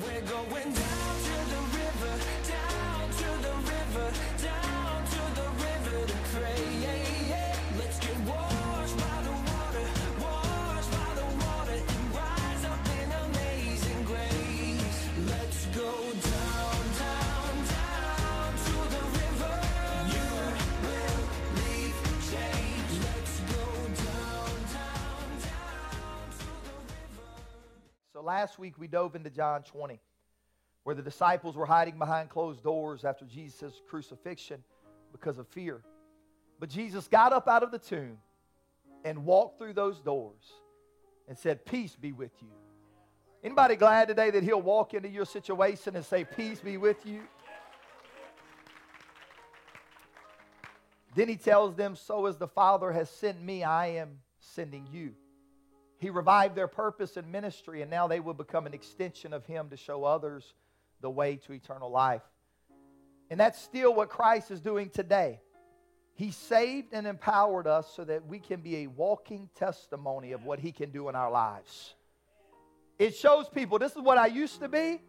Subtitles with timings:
[0.00, 1.81] We're going down to the river,
[28.22, 30.00] last week we dove into John 20,
[30.84, 34.62] where the disciples were hiding behind closed doors after Jesus' crucifixion
[35.12, 35.82] because of fear.
[36.58, 38.18] But Jesus got up out of the tomb
[39.04, 40.52] and walked through those doors
[41.28, 42.48] and said, Peace be with you.
[43.44, 47.22] Anybody glad today that he'll walk into your situation and say, Peace be with you?
[51.14, 55.14] Then he tells them, So as the Father has sent me, I am sending you.
[56.02, 59.68] He revived their purpose and ministry, and now they will become an extension of Him
[59.68, 60.52] to show others
[61.00, 62.22] the way to eternal life.
[63.30, 65.38] And that's still what Christ is doing today.
[66.16, 70.58] He saved and empowered us so that we can be a walking testimony of what
[70.58, 71.94] He can do in our lives.
[72.98, 75.00] It shows people this is what I used to be,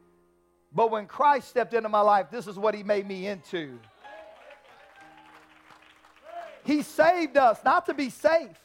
[0.72, 3.80] but when Christ stepped into my life, this is what He made me into.
[6.64, 8.63] He saved us not to be safe.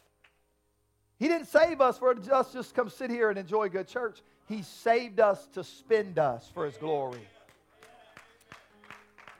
[1.19, 4.22] He didn't save us for us just come sit here and enjoy good church.
[4.47, 7.27] He saved us to spend us for his glory.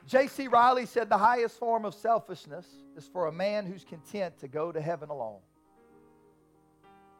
[0.05, 0.47] J.C.
[0.47, 2.65] Riley said the highest form of selfishness
[2.97, 5.39] is for a man who's content to go to heaven alone.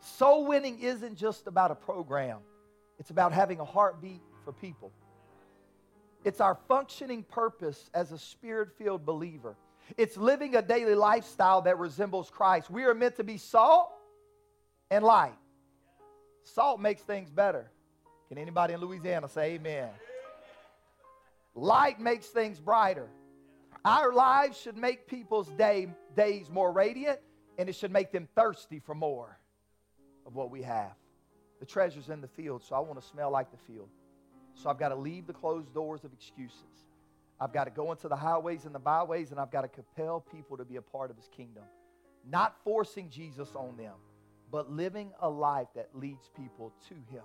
[0.02, 2.39] Soul winning isn't just about a program,
[2.97, 4.91] it's about having a heartbeat for people.
[6.25, 9.55] It's our functioning purpose as a spirit filled believer.
[9.97, 12.69] It's living a daily lifestyle that resembles Christ.
[12.69, 13.91] We are meant to be salt
[14.89, 15.37] and light.
[16.43, 17.69] Salt makes things better.
[18.27, 19.89] Can anybody in Louisiana say amen?
[21.55, 23.07] Light makes things brighter.
[23.85, 27.19] Our lives should make people's day, days more radiant,
[27.58, 29.37] and it should make them thirsty for more
[30.25, 30.93] of what we have.
[31.59, 33.89] The treasure's in the field, so I want to smell like the field.
[34.53, 36.85] So I've got to leave the closed doors of excuses.
[37.39, 40.19] I've got to go into the highways and the byways, and I've got to compel
[40.19, 41.64] people to be a part of his kingdom.
[42.30, 43.93] Not forcing Jesus on them,
[44.52, 47.23] but living a life that leads people to him.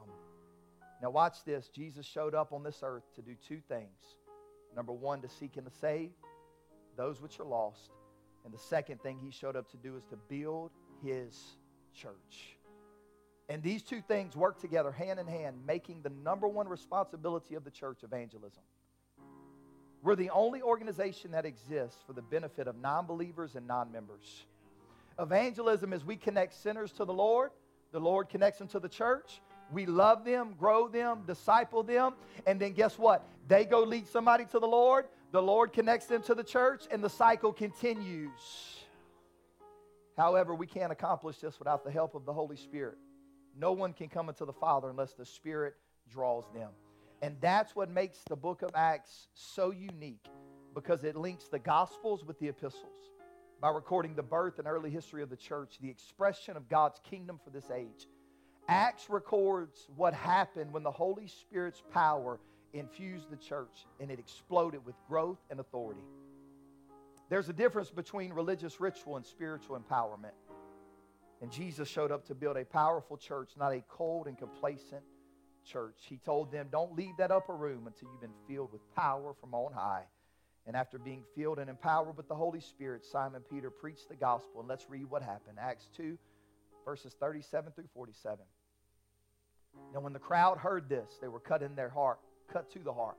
[1.03, 1.69] Now, watch this.
[1.69, 4.17] Jesus showed up on this earth to do two things.
[4.75, 6.11] Number one, to seek and to save
[6.97, 7.91] those which are lost.
[8.45, 10.71] And the second thing he showed up to do is to build
[11.03, 11.57] his
[11.95, 12.57] church.
[13.49, 17.65] And these two things work together hand in hand, making the number one responsibility of
[17.65, 18.63] the church evangelism.
[20.03, 24.45] We're the only organization that exists for the benefit of non believers and non members.
[25.19, 27.51] Evangelism is we connect sinners to the Lord,
[27.93, 29.41] the Lord connects them to the church.
[29.73, 32.15] We love them, grow them, disciple them,
[32.47, 33.27] and then guess what?
[33.49, 37.03] They go lead somebody to the Lord, the Lord connects them to the church, and
[37.03, 38.77] the cycle continues.
[40.17, 42.99] However, we can't accomplish this without the help of the Holy Spirit.
[43.57, 45.75] No one can come into the Father unless the Spirit
[46.11, 46.71] draws them.
[47.23, 50.27] And that's what makes the book of Acts so unique
[50.75, 53.14] because it links the Gospels with the epistles
[53.65, 57.41] by recording the birth and early history of the church, the expression of God's kingdom
[57.43, 58.07] for this age.
[58.69, 62.39] Acts records what happened when the Holy Spirit's power
[62.75, 66.05] infused the church and it exploded with growth and authority.
[67.31, 70.37] There's a difference between religious ritual and spiritual empowerment.
[71.41, 75.05] And Jesus showed up to build a powerful church, not a cold and complacent
[75.65, 75.97] church.
[76.07, 79.55] He told them, Don't leave that upper room until you've been filled with power from
[79.55, 80.05] on high.
[80.67, 84.61] And after being filled and empowered with the Holy Spirit, Simon Peter preached the gospel.
[84.61, 85.59] And let's read what happened.
[85.61, 86.17] Acts 2,
[86.85, 88.39] verses 37 through 47.
[89.93, 92.19] Now, when the crowd heard this, they were cut in their heart,
[92.51, 93.17] cut to the heart,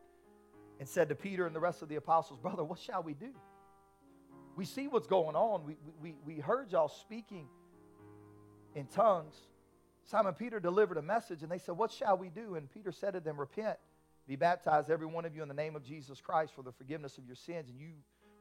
[0.79, 3.31] and said to Peter and the rest of the apostles, Brother, what shall we do?
[4.55, 5.65] We see what's going on.
[5.65, 7.47] We, we, we heard y'all speaking
[8.73, 9.35] in tongues.
[10.05, 12.55] Simon Peter delivered a message, and they said, What shall we do?
[12.55, 13.77] And Peter said to them, Repent,
[14.27, 17.17] be baptized, every one of you, in the name of Jesus Christ for the forgiveness
[17.17, 17.91] of your sins, and you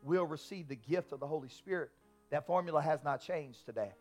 [0.02, 1.90] will receive the gift of the Holy Spirit.
[2.30, 3.92] That formula has not changed today.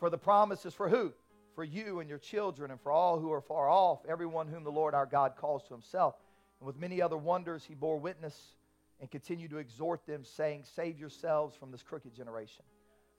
[0.00, 1.12] For the promise is for who?
[1.54, 4.72] For you and your children, and for all who are far off, everyone whom the
[4.72, 6.14] Lord our God calls to himself.
[6.60, 8.56] And with many other wonders, he bore witness
[9.00, 12.64] and continued to exhort them, saying, Save yourselves from this crooked generation.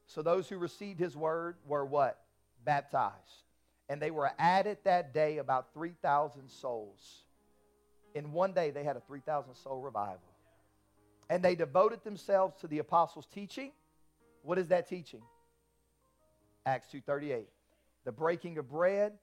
[0.07, 2.19] So those who received his word were what?
[2.63, 3.43] Baptized.
[3.89, 7.23] And they were added that day about 3,000 souls.
[8.15, 10.21] In one day, they had a 3,000 soul revival.
[11.29, 13.71] And they devoted themselves to the apostles' teaching.
[14.41, 15.21] What is that teaching?
[16.65, 17.43] Acts 2.38.
[18.05, 19.13] The breaking of bread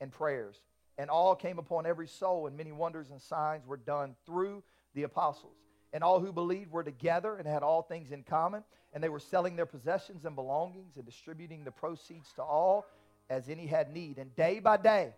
[0.00, 0.60] and prayers.
[0.98, 4.62] and all came upon every soul, and many wonders and signs were done through
[4.94, 5.56] the apostles.
[5.92, 8.62] And all who believed were together and had all things in common,
[8.92, 12.86] and they were selling their possessions and belongings and distributing the proceeds to all
[13.30, 14.18] as any had need.
[14.18, 15.14] And day by day,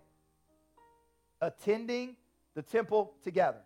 [1.40, 2.16] attending
[2.55, 3.61] the temple together.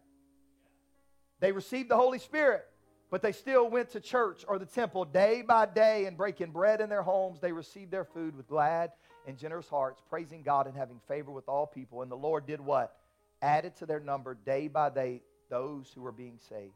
[1.40, 2.64] They received the Holy Spirit,
[3.11, 6.81] but they still went to church or the temple day by day and breaking bread
[6.81, 7.40] in their homes.
[7.40, 8.93] They received their food with glad
[9.26, 12.02] and generous hearts, praising God and having favor with all people.
[12.02, 12.96] And the Lord did what?
[13.40, 16.73] Added to their number day by day those who were being saved.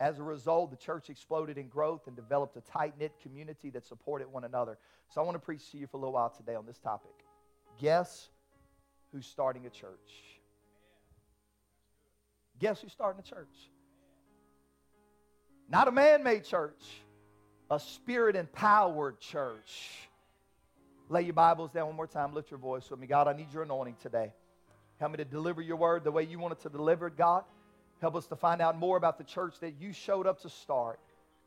[0.00, 3.86] As a result, the church exploded in growth and developed a tight knit community that
[3.86, 4.76] supported one another.
[5.08, 7.12] So I want to preach to you for a little while today on this topic.
[7.80, 8.28] Guess
[9.12, 10.33] who's starting a church?
[12.58, 13.70] Guess who's starting a church?
[15.68, 16.82] Not a man made church,
[17.70, 20.08] a spirit empowered church.
[21.08, 22.34] Lay your Bibles down one more time.
[22.34, 23.06] Lift your voice with me.
[23.06, 24.32] God, I need your anointing today.
[24.98, 27.44] Help me to deliver your word the way you want it to deliver it, God.
[28.00, 31.00] Help us to find out more about the church that you showed up to start.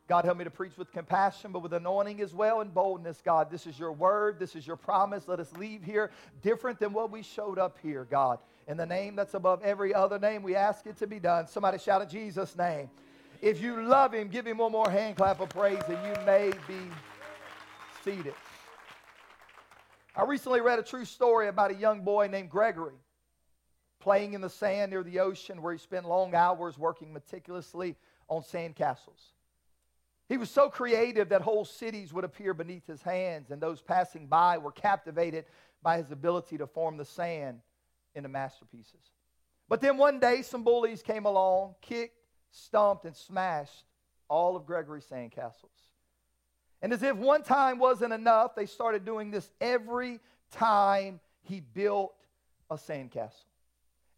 [0.08, 3.50] God, help me to preach with compassion, but with anointing as well and boldness, God.
[3.50, 4.38] This is your word.
[4.38, 5.28] This is your promise.
[5.28, 6.10] Let us leave here
[6.40, 8.38] different than what we showed up here, God.
[8.68, 11.46] In the name that's above every other name, we ask it to be done.
[11.46, 12.88] Somebody shout in Jesus' name.
[13.42, 16.52] If you love him, give him one more hand clap of praise and you may
[16.66, 16.80] be
[18.02, 18.34] seated.
[20.16, 22.96] I recently read a true story about a young boy named Gregory
[24.00, 27.94] playing in the sand near the ocean where he spent long hours working meticulously
[28.28, 29.34] on sand castles.
[30.28, 34.26] He was so creative that whole cities would appear beneath his hands, and those passing
[34.26, 35.46] by were captivated
[35.82, 37.60] by his ability to form the sand
[38.14, 39.12] into masterpieces.
[39.68, 42.18] But then one day, some bullies came along, kicked,
[42.50, 43.84] stomped, and smashed
[44.28, 45.88] all of Gregory's sandcastles.
[46.82, 50.20] And as if one time wasn't enough, they started doing this every
[50.50, 52.14] time he built
[52.70, 53.46] a sandcastle.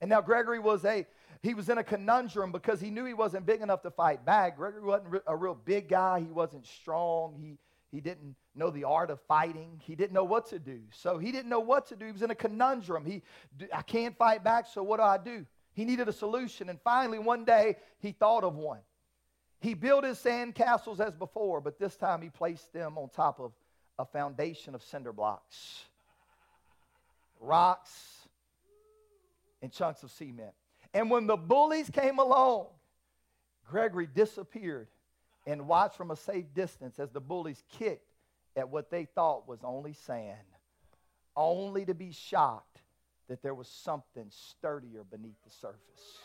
[0.00, 1.06] And now Gregory was a
[1.42, 4.56] he was in a conundrum because he knew he wasn't big enough to fight back.
[4.56, 6.20] Gregory wasn't a real big guy.
[6.20, 7.34] He wasn't strong.
[7.40, 7.58] He
[7.90, 9.80] he didn't know the art of fighting.
[9.82, 10.80] He didn't know what to do.
[10.92, 12.06] So he didn't know what to do.
[12.06, 13.04] He was in a conundrum.
[13.04, 13.22] He
[13.72, 15.46] I can't fight back, so what do I do?
[15.72, 16.68] He needed a solution.
[16.68, 18.80] And finally one day he thought of one.
[19.60, 23.40] He built his sand castles as before, but this time he placed them on top
[23.40, 23.52] of
[23.98, 25.84] a foundation of cinder blocks,
[27.38, 28.26] rocks,
[29.60, 30.54] and chunks of cement.
[30.92, 32.66] And when the bullies came along,
[33.68, 34.88] Gregory disappeared
[35.46, 38.12] and watched from a safe distance as the bullies kicked
[38.56, 40.36] at what they thought was only sand,
[41.36, 42.82] only to be shocked
[43.28, 46.18] that there was something sturdier beneath the surface.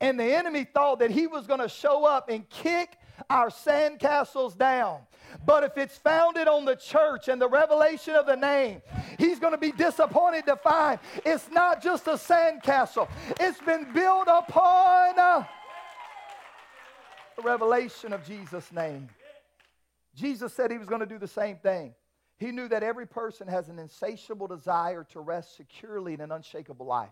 [0.00, 2.98] And the enemy thought that he was going to show up and kick
[3.28, 5.00] our sandcastles down.
[5.44, 8.80] But if it's founded on the church and the revelation of the name,
[9.18, 13.08] he's going to be disappointed to find it's not just a sandcastle,
[13.40, 15.44] it's been built upon uh,
[17.36, 19.08] the revelation of Jesus' name.
[20.14, 21.94] Jesus said he was going to do the same thing.
[22.38, 26.86] He knew that every person has an insatiable desire to rest securely in an unshakable
[26.86, 27.10] life.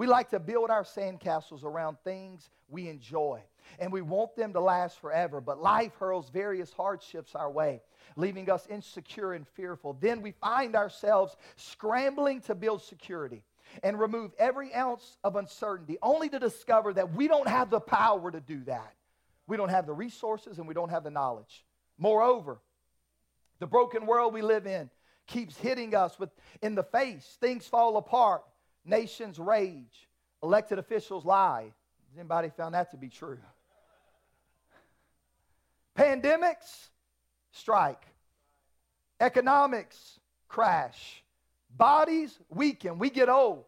[0.00, 3.42] We like to build our sandcastles around things we enjoy,
[3.78, 5.42] and we want them to last forever.
[5.42, 7.82] But life hurls various hardships our way,
[8.16, 9.98] leaving us insecure and fearful.
[10.00, 13.42] Then we find ourselves scrambling to build security
[13.82, 18.30] and remove every ounce of uncertainty, only to discover that we don't have the power
[18.30, 18.94] to do that.
[19.46, 21.62] We don't have the resources and we don't have the knowledge.
[21.98, 22.58] Moreover,
[23.58, 24.88] the broken world we live in
[25.26, 26.30] keeps hitting us with
[26.62, 27.36] in the face.
[27.38, 28.44] Things fall apart.
[28.84, 30.08] Nations rage.
[30.42, 31.72] Elected officials lie.
[32.08, 33.38] Has anybody found that to be true?
[35.96, 36.88] Pandemics
[37.52, 38.06] strike.
[39.20, 40.18] Economics
[40.48, 41.22] crash.
[41.76, 42.98] Bodies weaken.
[42.98, 43.64] We get old.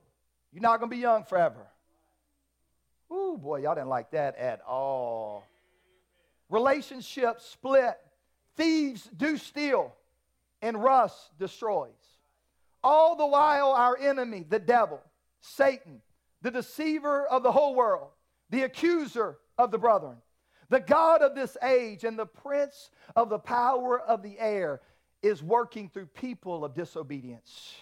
[0.52, 1.66] You're not going to be young forever.
[3.12, 5.45] Ooh, boy, y'all didn't like that at all.
[6.49, 7.99] Relationships split.
[8.57, 9.95] Thieves do steal.
[10.62, 11.90] And rust destroys.
[12.84, 15.00] All the while, our enemy, the devil,
[15.40, 16.02] Satan,
[16.42, 18.10] the deceiver of the whole world,
[18.50, 20.16] the accuser of the brethren,
[20.68, 24.80] the God of this age, and the prince of the power of the air
[25.22, 27.76] is working through people of disobedience,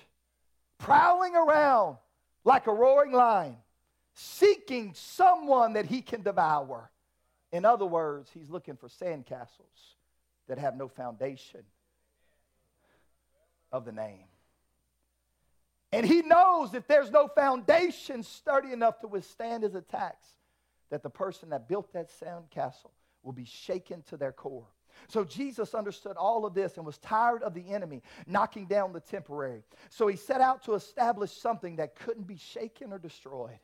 [0.78, 1.96] prowling around
[2.44, 3.56] like a roaring lion,
[4.14, 6.90] seeking someone that he can devour.
[7.52, 9.94] In other words, he's looking for sandcastles
[10.48, 11.62] that have no foundation
[13.72, 14.29] of the name.
[15.92, 20.26] And he knows if there's no foundation sturdy enough to withstand his attacks,
[20.90, 22.92] that the person that built that sound castle
[23.22, 24.68] will be shaken to their core.
[25.08, 29.00] So Jesus understood all of this and was tired of the enemy knocking down the
[29.00, 29.62] temporary.
[29.88, 33.58] So he set out to establish something that couldn't be shaken or destroyed.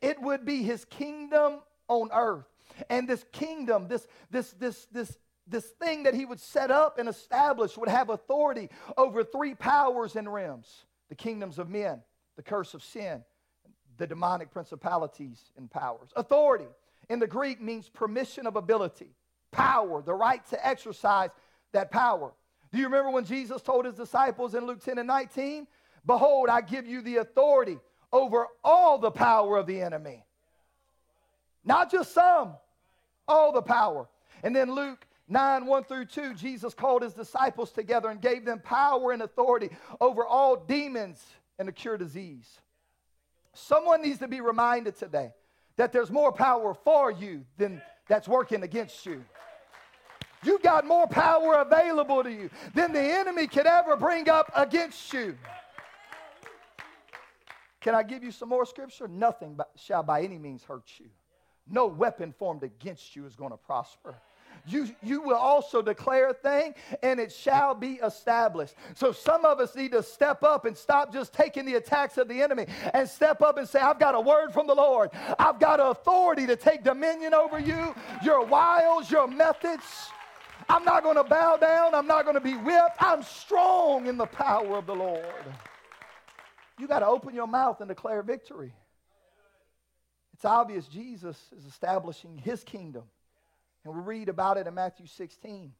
[0.00, 2.46] It would be his kingdom on earth.
[2.88, 7.08] And this kingdom, this, this, this, this, this thing that he would set up and
[7.08, 12.00] establish would have authority over three powers and realms the kingdoms of men,
[12.34, 13.22] the curse of sin,
[13.98, 16.08] the demonic principalities and powers.
[16.16, 16.66] Authority
[17.08, 19.14] in the Greek means permission of ability,
[19.52, 21.30] power, the right to exercise
[21.70, 22.32] that power.
[22.72, 25.68] Do you remember when Jesus told his disciples in Luke 10 and 19?
[26.04, 27.78] Behold, I give you the authority
[28.12, 30.24] over all the power of the enemy.
[31.64, 32.54] Not just some,
[33.28, 34.08] all the power.
[34.42, 38.60] And then Luke 9, 1 through 2, Jesus called his disciples together and gave them
[38.60, 41.22] power and authority over all demons
[41.58, 42.60] and to cure disease.
[43.54, 45.32] Someone needs to be reminded today
[45.76, 49.24] that there's more power for you than that's working against you.
[50.42, 55.10] You've got more power available to you than the enemy could ever bring up against
[55.12, 55.38] you.
[57.80, 59.08] Can I give you some more scripture?
[59.08, 61.06] Nothing shall by any means hurt you.
[61.66, 64.16] No weapon formed against you is going to prosper
[64.66, 68.74] you, you will also declare a thing and it shall be established.
[68.94, 72.28] So some of us need to step up and stop just taking the attacks of
[72.28, 75.10] the enemy and step up and say, I've got a word from the Lord.
[75.38, 79.84] I've got authority to take dominion over you, your wiles, your methods.
[80.68, 81.94] I'm not going to bow down.
[81.94, 82.96] I'm not going to be whipped.
[83.00, 85.44] I'm strong in the power of the Lord.
[86.78, 88.72] You got to open your mouth and declare victory.
[90.32, 93.04] It's obvious Jesus is establishing his kingdom.
[93.84, 95.72] And we read about it in Matthew 16.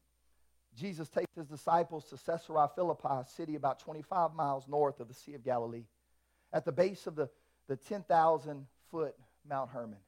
[0.77, 5.15] Jesus takes his disciples to Caesarea Philippi, a city about 25 miles north of the
[5.15, 5.85] Sea of Galilee,
[6.53, 7.29] at the base of the,
[7.69, 9.15] the 10,000 foot
[9.49, 9.99] Mount Hermon.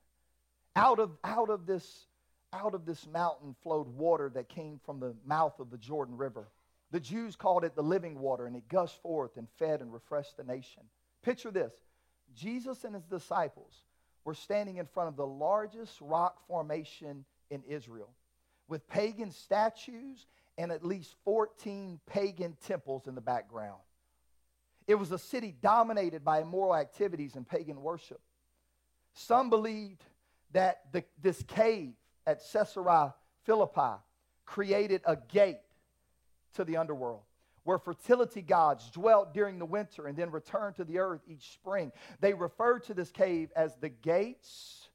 [0.75, 2.07] Out of, out, of this,
[2.53, 6.49] out of this mountain flowed water that came from the mouth of the Jordan River.
[6.91, 10.37] The Jews called it the living water, and it gushed forth and fed and refreshed
[10.37, 10.83] the nation.
[11.23, 11.73] Picture this
[12.35, 13.85] Jesus and his disciples
[14.25, 18.11] were standing in front of the largest rock formation in Israel
[18.69, 20.27] with pagan statues
[20.59, 23.81] and at least 14 pagan temples in the background.
[24.87, 28.21] It was a city dominated by immoral activities and pagan worship.
[29.13, 30.03] Some believed
[30.53, 31.93] that the, this cave
[32.27, 34.01] at Caesarea Philippi
[34.45, 35.59] created a gate
[36.55, 37.23] to the underworld
[37.65, 41.91] where fertility gods dwelt during the winter and then returned to the earth each spring.
[42.21, 44.89] They referred to this cave as the gates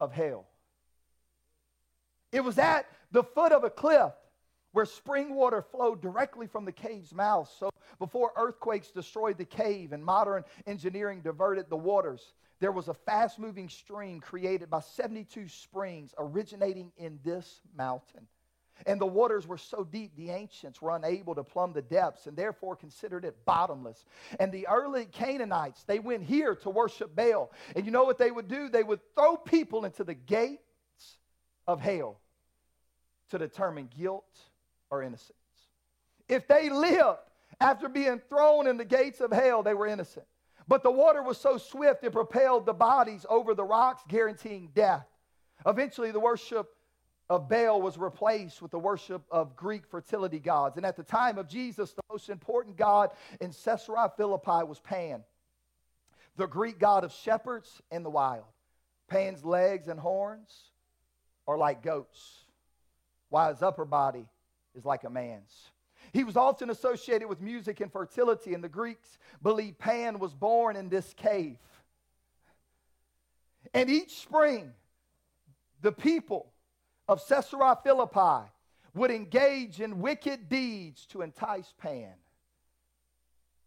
[0.00, 0.48] of hell.
[2.34, 4.12] It was at the foot of a cliff
[4.72, 7.48] where spring water flowed directly from the cave's mouth.
[7.60, 12.94] So before earthquakes destroyed the cave and modern engineering diverted the waters, there was a
[12.94, 18.26] fast moving stream created by 72 springs originating in this mountain.
[18.84, 22.36] And the waters were so deep, the ancients were unable to plumb the depths and
[22.36, 24.04] therefore considered it bottomless.
[24.40, 27.52] And the early Canaanites, they went here to worship Baal.
[27.76, 28.68] And you know what they would do?
[28.68, 30.58] They would throw people into the gates
[31.68, 32.18] of hell
[33.30, 34.38] to determine guilt
[34.90, 35.32] or innocence.
[36.28, 37.18] If they lived
[37.60, 40.26] after being thrown in the gates of hell, they were innocent.
[40.66, 45.06] But the water was so swift, it propelled the bodies over the rocks, guaranteeing death.
[45.66, 46.74] Eventually, the worship
[47.28, 50.76] of Baal was replaced with the worship of Greek fertility gods.
[50.76, 55.22] And at the time of Jesus, the most important god in Caesarea Philippi was Pan,
[56.36, 58.44] the Greek god of shepherds and the wild.
[59.08, 60.70] Pan's legs and horns
[61.46, 62.43] are like goats
[63.34, 64.24] while his upper body
[64.76, 65.72] is like a man's.
[66.12, 70.76] He was often associated with music and fertility, and the Greeks believed Pan was born
[70.76, 71.56] in this cave.
[73.72, 74.70] And each spring,
[75.82, 76.52] the people
[77.08, 78.48] of Caesarea Philippi
[78.94, 82.14] would engage in wicked deeds to entice Pan.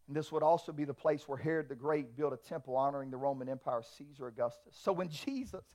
[0.07, 3.11] And this would also be the place where Herod the Great built a temple honoring
[3.11, 4.77] the Roman Empire Caesar Augustus.
[4.81, 5.65] So when Jesus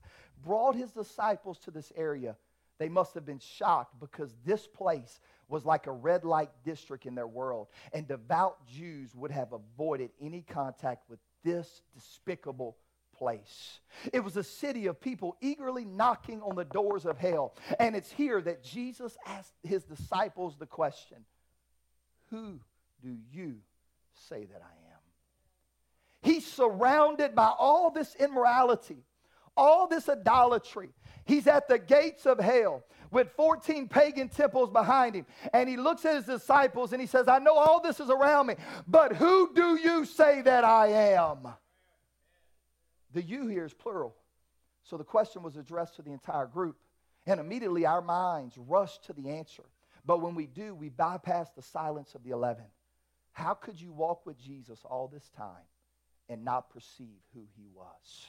[0.42, 2.36] brought his disciples to this area,
[2.82, 7.14] they must have been shocked because this place was like a red light district in
[7.14, 7.68] their world.
[7.92, 12.76] And devout Jews would have avoided any contact with this despicable
[13.16, 13.78] place.
[14.12, 17.54] It was a city of people eagerly knocking on the doors of hell.
[17.78, 21.18] And it's here that Jesus asked his disciples the question
[22.30, 22.58] Who
[23.00, 23.58] do you
[24.28, 26.32] say that I am?
[26.32, 29.04] He's surrounded by all this immorality,
[29.56, 30.90] all this idolatry.
[31.24, 35.26] He's at the gates of hell with 14 pagan temples behind him.
[35.52, 38.46] And he looks at his disciples and he says, I know all this is around
[38.46, 38.54] me,
[38.88, 41.48] but who do you say that I am?
[43.12, 44.16] The you here is plural.
[44.82, 46.76] So the question was addressed to the entire group.
[47.26, 49.62] And immediately our minds rush to the answer.
[50.04, 52.64] But when we do, we bypass the silence of the 11.
[53.32, 55.66] How could you walk with Jesus all this time
[56.28, 58.26] and not perceive who he was?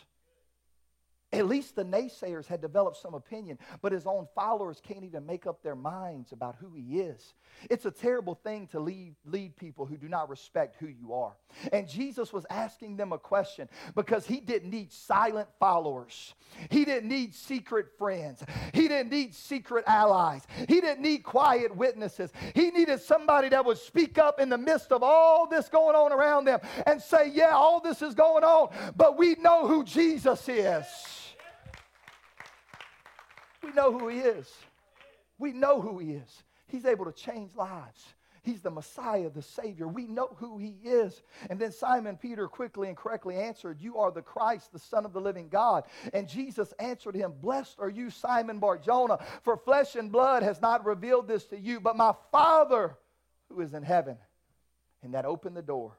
[1.33, 5.47] At least the naysayers had developed some opinion, but his own followers can't even make
[5.47, 7.33] up their minds about who he is.
[7.71, 11.35] It's a terrible thing to lead, lead people who do not respect who you are.
[11.71, 16.35] And Jesus was asking them a question because he didn't need silent followers.
[16.69, 18.43] He didn't need secret friends.
[18.71, 20.45] He didn't need secret allies.
[20.69, 22.31] He didn't need quiet witnesses.
[22.53, 26.11] He needed somebody that would speak up in the midst of all this going on
[26.11, 30.47] around them and say, Yeah, all this is going on, but we know who Jesus
[30.47, 30.85] is.
[33.63, 34.51] We know who he is.
[35.37, 36.43] We know who he is.
[36.67, 38.03] He's able to change lives.
[38.43, 39.87] He's the Messiah, the Savior.
[39.87, 41.21] We know who he is.
[41.49, 45.13] And then Simon Peter quickly and correctly answered, You are the Christ, the Son of
[45.13, 45.85] the living God.
[46.13, 50.85] And Jesus answered him, Blessed are you, Simon Barjona, for flesh and blood has not
[50.85, 52.97] revealed this to you, but my Father
[53.47, 54.17] who is in heaven.
[55.03, 55.97] And that opened the door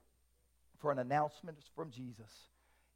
[0.80, 2.30] for an announcement from Jesus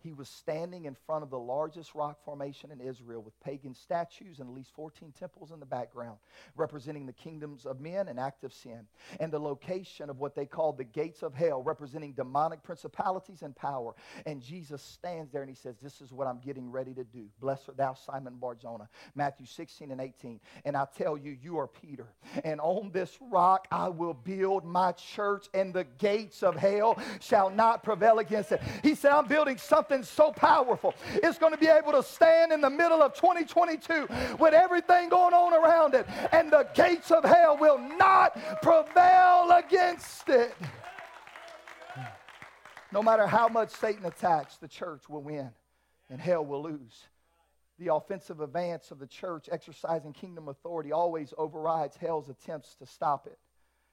[0.03, 4.39] he was standing in front of the largest rock formation in Israel with pagan statues
[4.39, 6.19] and at least 14 temples in the background,
[6.57, 8.87] representing the kingdoms of men and active sin,
[9.19, 13.57] and the location of what they called the gates of hell, representing demonic principalities and
[13.57, 13.95] power.
[14.27, 17.27] And Jesus stands there and he says, This is what I'm getting ready to do.
[17.41, 18.89] Blessed thou, Simon Barjona.
[19.15, 20.41] Matthew 16 and 18.
[20.65, 22.07] And I tell you, you are Peter,
[22.45, 27.51] and on this rock I will build my church, and the gates of hell shall
[27.51, 28.61] not prevail against it.
[28.83, 30.95] He said, I'm building something something so powerful.
[31.15, 35.35] It's going to be able to stand in the middle of 2022 with everything going
[35.35, 40.55] on around it, and the gates of hell will not prevail against it.
[42.93, 45.51] No matter how much Satan attacks, the church will win
[46.11, 47.07] and hell will lose.
[47.79, 53.27] The offensive advance of the church exercising kingdom authority always overrides hell's attempts to stop
[53.27, 53.39] it.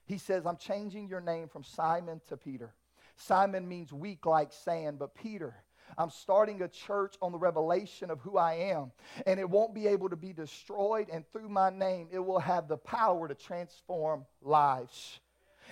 [0.06, 2.74] He says, I'm changing your name from Simon to Peter.
[3.16, 5.54] Simon means weak like sand, but Peter
[5.98, 8.92] I'm starting a church on the revelation of who I am.
[9.26, 11.08] And it won't be able to be destroyed.
[11.12, 15.20] And through my name, it will have the power to transform lives.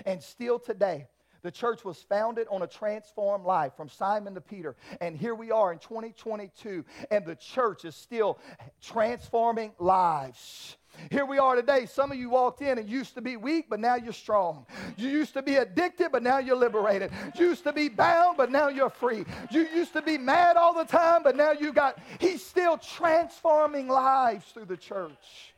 [0.06, 1.06] And still today,
[1.42, 4.76] the church was founded on a transformed life from Simon to Peter.
[5.02, 8.38] And here we are in 2022, and the church is still
[8.80, 10.78] transforming lives.
[11.10, 11.86] Here we are today.
[11.86, 14.66] Some of you walked in and used to be weak, but now you're strong.
[14.96, 17.10] You used to be addicted, but now you're liberated.
[17.38, 19.24] You used to be bound, but now you're free.
[19.50, 23.88] You used to be mad all the time, but now you got, he's still transforming
[23.88, 25.54] lives through the church.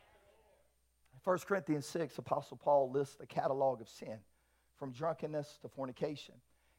[1.25, 4.19] 1 Corinthians 6, Apostle Paul lists the catalog of sin
[4.77, 6.35] from drunkenness to fornication.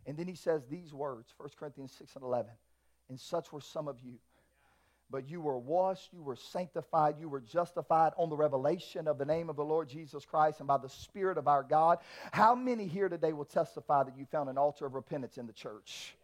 [0.05, 2.51] And then he says these words 1 Corinthians 6 and 11.
[3.09, 4.19] And such were some of you
[5.09, 9.25] but you were washed, you were sanctified, you were justified on the revelation of the
[9.25, 11.99] name of the Lord Jesus Christ and by the Spirit of our God.
[12.31, 15.53] How many here today will testify that you found an altar of repentance in the
[15.53, 16.15] church?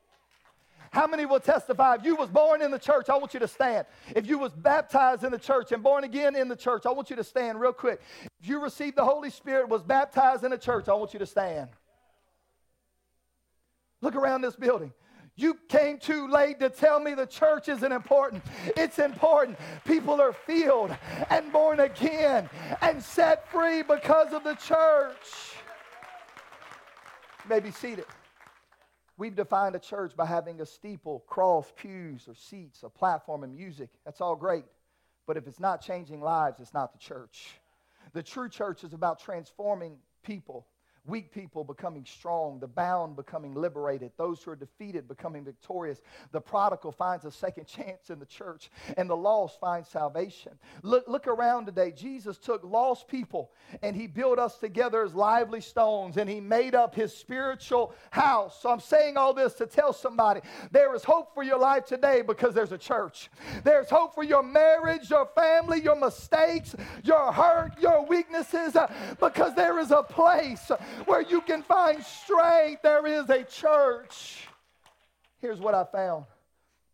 [0.92, 3.10] How many will testify if you was born in the church?
[3.10, 3.88] I want you to stand.
[4.16, 7.10] If you was baptized in the church and born again in the church, I want
[7.10, 8.02] you to stand real quick.
[8.42, 11.26] If you received the Holy Spirit, was baptized in the church, I want you to
[11.26, 11.70] stand.
[14.02, 14.94] Look around this building.
[15.36, 18.44] You came too late to tell me the church isn't important.
[18.78, 19.58] It's important.
[19.84, 20.96] People are filled
[21.30, 22.50] and born again
[22.82, 25.56] and set free because of the church.
[27.50, 28.06] Maybe may be seated.
[29.18, 33.56] We've defined a church by having a steeple, cross, pews, or seats, a platform, and
[33.56, 33.90] music.
[34.06, 34.66] That's all great.
[35.26, 37.60] But if it's not changing lives, it's not the church.
[38.14, 40.68] The true church is about transforming people
[41.06, 46.02] weak people becoming strong, the bound becoming liberated, those who are defeated becoming victorious.
[46.32, 50.54] The prodigal finds a second chance in the church, and the lost find salvation.
[50.82, 51.92] Look, look around today.
[51.92, 56.76] Jesus took lost people and he built us together as lively stones, and he made
[56.76, 58.62] up his spiritual house.
[58.62, 62.22] So I'm saying all this to tell somebody there is hope for your life today
[62.22, 63.30] because there's a church.
[63.64, 69.56] There's hope for your marriage, your family, your mistakes, your hurt, your weaknesses, uh, because
[69.56, 70.72] there is a place
[71.06, 72.82] where you can find strength.
[72.82, 74.48] There is a church.
[75.40, 76.26] Here's what I found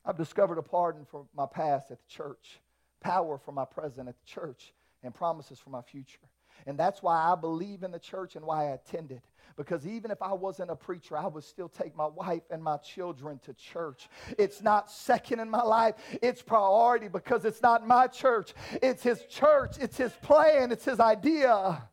[0.05, 2.59] I've discovered a pardon for my past at the church,
[3.01, 6.19] power for my present at the church, and promises for my future.
[6.65, 9.21] And that's why I believe in the church and why I attended.
[9.55, 12.77] Because even if I wasn't a preacher, I would still take my wife and my
[12.77, 14.07] children to church.
[14.37, 18.53] It's not second in my life, it's priority because it's not my church.
[18.81, 21.89] It's His church, it's His plan, it's His idea.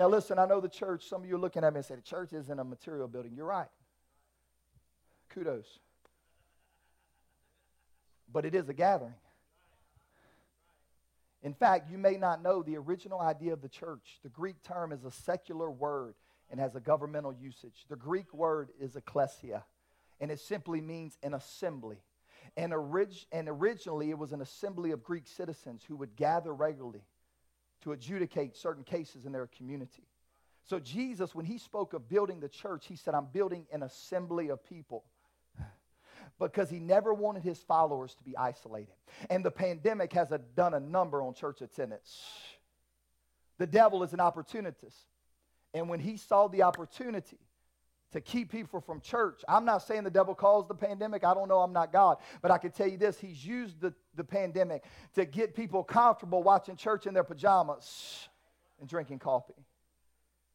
[0.00, 1.94] Now, listen, I know the church, some of you are looking at me and say,
[1.94, 3.32] the church isn't a material building.
[3.36, 3.68] You're right.
[5.28, 5.78] Kudos.
[8.32, 9.12] But it is a gathering.
[11.42, 14.20] In fact, you may not know the original idea of the church.
[14.22, 16.14] The Greek term is a secular word
[16.50, 17.84] and has a governmental usage.
[17.90, 19.64] The Greek word is ecclesia,
[20.18, 21.98] and it simply means an assembly.
[22.56, 27.02] And, orig- and originally, it was an assembly of Greek citizens who would gather regularly
[27.82, 30.04] to adjudicate certain cases in their community.
[30.64, 34.50] So, Jesus, when he spoke of building the church, he said, I'm building an assembly
[34.50, 35.04] of people
[36.38, 38.94] because he never wanted his followers to be isolated.
[39.30, 42.22] And the pandemic has a, done a number on church attendance.
[43.58, 44.76] The devil is an opportunist.
[45.74, 47.38] And when he saw the opportunity
[48.12, 51.24] to keep people from church, I'm not saying the devil caused the pandemic.
[51.24, 51.60] I don't know.
[51.60, 52.18] I'm not God.
[52.42, 56.42] But I can tell you this he's used the, the pandemic to get people comfortable
[56.42, 58.28] watching church in their pajamas
[58.80, 59.54] and drinking coffee.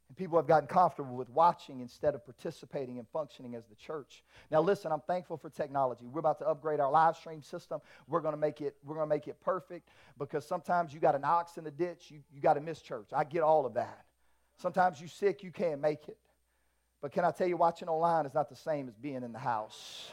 [0.07, 4.23] And people have gotten comfortable with watching instead of participating and functioning as the church.
[4.51, 6.05] Now listen, I'm thankful for technology.
[6.05, 7.79] We're about to upgrade our live stream system.
[8.07, 9.89] We're to make it we're to make it perfect
[10.19, 13.07] because sometimes you got an ox in the ditch, you, you got to miss church.
[13.13, 14.05] I get all of that.
[14.57, 16.17] Sometimes you're sick, you can't make it.
[17.05, 19.37] But can I tell you watching online is not the same as being in the
[19.37, 20.09] house.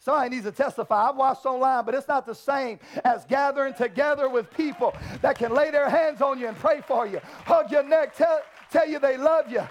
[0.00, 1.10] Somebody needs to testify.
[1.10, 5.54] I've watched online, but it's not the same as gathering together with people that can
[5.54, 8.40] lay their hands on you and pray for you, hug your neck, tell,
[8.72, 9.62] tell you they love you.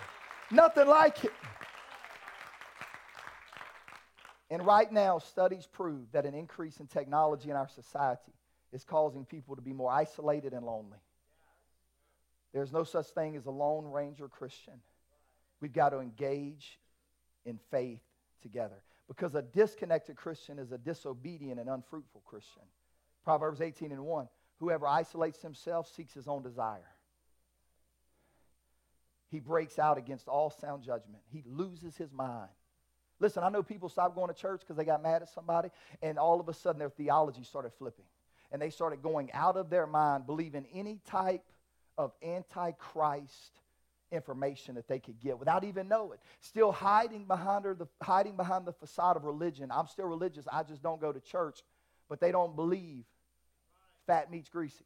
[0.50, 1.34] Nothing like it.
[4.50, 8.32] And right now, studies prove that an increase in technology in our society
[8.72, 11.00] is causing people to be more isolated and lonely.
[12.58, 14.74] There's no such thing as a lone ranger Christian.
[15.62, 16.80] We've got to engage
[17.46, 18.02] in faith
[18.42, 18.82] together.
[19.08, 22.64] Because a disconnected Christian is a disobedient and unfruitful Christian.
[23.24, 24.28] Proverbs 18 and 1.
[24.60, 26.90] Whoever isolates himself seeks his own desire.
[29.30, 31.22] He breaks out against all sound judgment.
[31.32, 32.50] He loses his mind.
[33.20, 35.70] Listen, I know people stopped going to church because they got mad at somebody,
[36.02, 38.06] and all of a sudden their theology started flipping.
[38.52, 41.44] And they started going out of their mind, believing any type
[41.98, 43.60] of antichrist
[44.12, 46.20] information that they could get without even know it.
[46.40, 49.70] Still hiding behind her, the hiding behind the facade of religion.
[49.72, 50.48] I'm still religious.
[50.52, 51.60] I just don't go to church,
[52.08, 53.04] but they don't believe
[54.06, 54.86] fat meets greasy.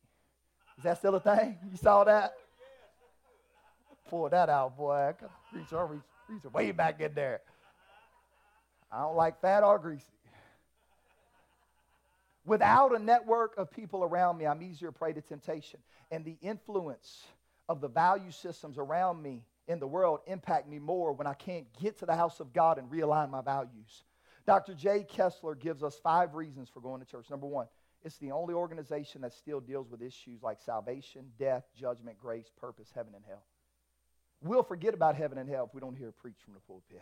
[0.77, 1.57] Is that still a thing?
[1.69, 2.33] You saw that?
[4.09, 5.13] Pull that out, boy.
[5.53, 7.41] Reach, reach, reach way back in there.
[8.91, 10.03] I don't like fat or greasy.
[12.45, 15.79] Without a network of people around me, I'm easier prey to temptation.
[16.09, 17.23] And the influence
[17.69, 21.67] of the value systems around me in the world impact me more when I can't
[21.79, 24.03] get to the house of God and realign my values.
[24.45, 24.73] Dr.
[24.73, 25.05] J.
[25.09, 27.29] Kesler gives us five reasons for going to church.
[27.29, 27.67] Number one,
[28.03, 32.89] it's the only organization that still deals with issues like salvation, death, judgment, grace, purpose,
[32.93, 33.43] heaven, and hell.
[34.41, 37.01] We'll forget about heaven and hell if we don't hear it preached from the pulpit.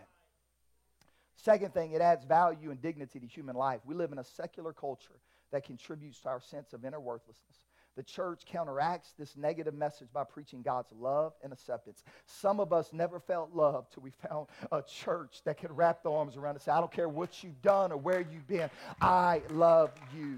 [1.43, 3.79] Second thing, it adds value and dignity to human life.
[3.85, 5.19] We live in a secular culture
[5.51, 7.65] that contributes to our sense of inner worthlessness.
[7.95, 12.03] The church counteracts this negative message by preaching God's love and acceptance.
[12.25, 16.11] Some of us never felt love till we found a church that could wrap the
[16.11, 16.67] arms around us.
[16.67, 18.69] I don't care what you've done or where you've been.
[19.01, 20.37] I love you.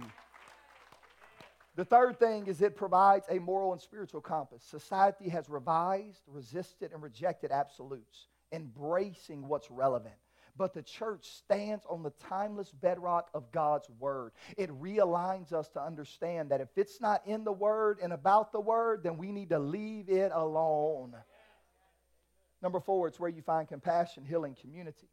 [1.75, 4.63] The third thing is it provides a moral and spiritual compass.
[4.63, 10.13] Society has revised, resisted, and rejected absolutes, embracing what's relevant
[10.57, 14.31] but the church stands on the timeless bedrock of God's word.
[14.57, 18.59] It realigns us to understand that if it's not in the word and about the
[18.59, 21.15] word, then we need to leave it alone.
[22.61, 25.09] Number four, it's where you find compassion, healing, community.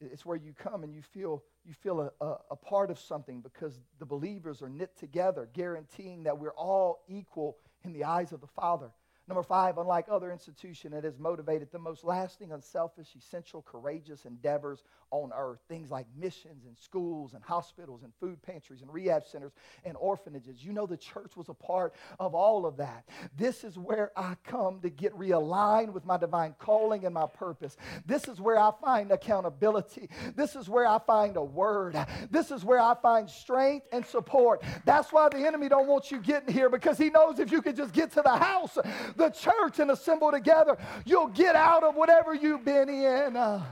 [0.00, 3.40] It's where you come and you feel you feel a, a, a, part of something
[3.40, 8.40] because the believers are knit together, guaranteeing that we're all equal in the eyes of
[8.40, 8.90] the Father.
[9.28, 14.82] Number five, unlike other institutions, it has motivated the most lasting, unselfish, essential, courageous endeavors
[15.10, 15.60] on earth.
[15.68, 19.52] Things like missions and schools and hospitals and food pantries and rehab centers
[19.84, 20.64] and orphanages.
[20.64, 23.06] You know, the church was a part of all of that.
[23.36, 27.76] This is where I come to get realigned with my divine calling and my purpose.
[28.06, 30.08] This is where I find accountability.
[30.36, 31.98] This is where I find a word.
[32.30, 34.62] This is where I find strength and support.
[34.86, 37.76] That's why the enemy don't want you getting here because he knows if you could
[37.76, 38.78] just get to the house,
[39.18, 43.36] the church and assemble together, you'll get out of whatever you've been in.
[43.36, 43.62] Uh,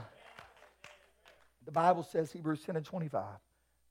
[1.65, 3.23] the Bible says, Hebrews 10 and 25,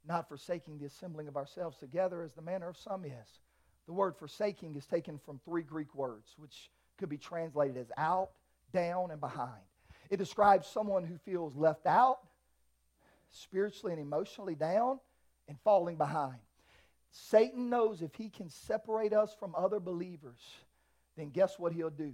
[0.06, 3.40] not forsaking the assembling of ourselves together as the manner of some is.
[3.86, 8.30] The word forsaking is taken from three Greek words, which could be translated as out,
[8.72, 9.62] down, and behind.
[10.10, 12.18] It describes someone who feels left out,
[13.30, 15.00] spiritually and emotionally down,
[15.48, 16.38] and falling behind.
[17.10, 20.40] Satan knows if he can separate us from other believers,
[21.16, 22.12] then guess what he'll do?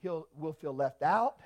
[0.00, 1.36] He'll, we'll feel left out,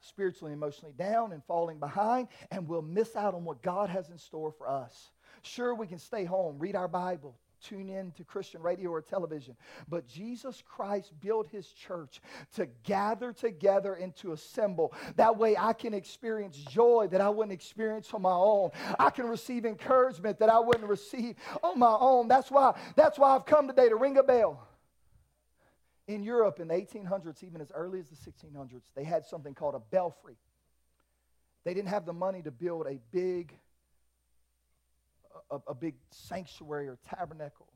[0.00, 4.18] spiritually emotionally down and falling behind, and we'll miss out on what God has in
[4.18, 5.10] store for us.
[5.42, 9.56] Sure, we can stay home, read our Bible, tune in to Christian radio or television.
[9.88, 12.20] But Jesus Christ built his church
[12.54, 14.94] to gather together and to assemble.
[15.16, 18.70] That way I can experience joy that I wouldn't experience on my own.
[18.98, 22.28] I can receive encouragement that I wouldn't receive on my own.
[22.28, 24.67] That's why, that's why I've come today to ring a bell.
[26.08, 29.74] In Europe in the 1800s, even as early as the 1600s, they had something called
[29.74, 30.36] a belfry.
[31.64, 33.54] They didn't have the money to build a big
[35.50, 37.68] a, a big sanctuary or tabernacle.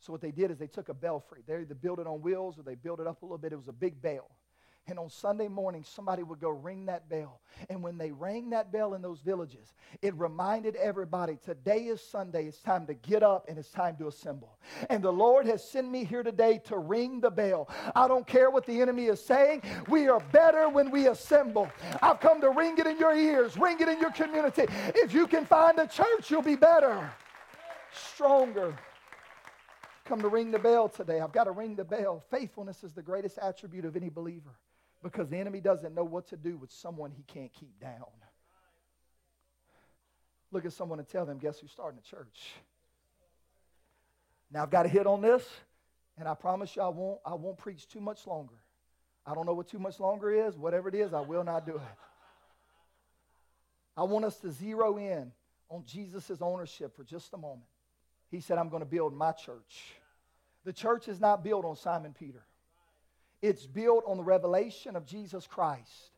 [0.00, 1.42] So what they did is they took a belfry.
[1.46, 3.52] They either built it on wheels or they built it up a little bit.
[3.52, 4.30] It was a big bell.
[4.88, 7.40] And on Sunday morning, somebody would go ring that bell.
[7.70, 12.46] And when they rang that bell in those villages, it reminded everybody today is Sunday.
[12.46, 14.58] It's time to get up and it's time to assemble.
[14.90, 17.68] And the Lord has sent me here today to ring the bell.
[17.94, 19.62] I don't care what the enemy is saying.
[19.88, 21.70] We are better when we assemble.
[22.02, 24.64] I've come to ring it in your ears, ring it in your community.
[24.96, 27.08] If you can find a church, you'll be better,
[27.92, 28.76] stronger
[30.04, 31.20] come to ring the bell today.
[31.20, 32.22] I've got to ring the bell.
[32.28, 34.50] Faithfulness is the greatest attribute of any believer
[35.02, 38.06] because the enemy doesn't know what to do with someone he can't keep down.
[40.50, 42.54] Look at someone and tell them, guess who's starting a church?
[44.50, 45.48] Now I've got to hit on this,
[46.18, 48.54] and I promise you I won't, I won't preach too much longer.
[49.24, 50.56] I don't know what too much longer is.
[50.56, 51.82] Whatever it is, I will not do it.
[53.96, 55.32] I want us to zero in
[55.68, 57.68] on Jesus' ownership for just a moment.
[58.30, 59.94] He said, I'm going to build my church.
[60.64, 62.42] The church is not built on Simon Peter.
[63.42, 66.12] It's built on the revelation of Jesus Christ.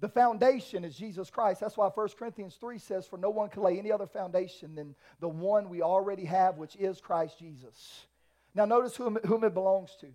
[0.00, 1.60] The foundation is Jesus Christ.
[1.60, 4.94] That's why 1 Corinthians 3 says, For no one can lay any other foundation than
[5.20, 8.06] the one we already have, which is Christ Jesus.
[8.54, 10.08] Now, notice whom, whom it belongs to.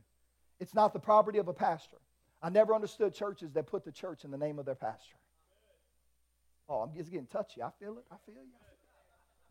[0.60, 1.98] It's not the property of a pastor.
[2.42, 5.16] I never understood churches that put the church in the name of their pastor.
[6.68, 7.62] Oh, I'm just getting touchy.
[7.62, 8.06] I feel it.
[8.12, 8.52] I feel you.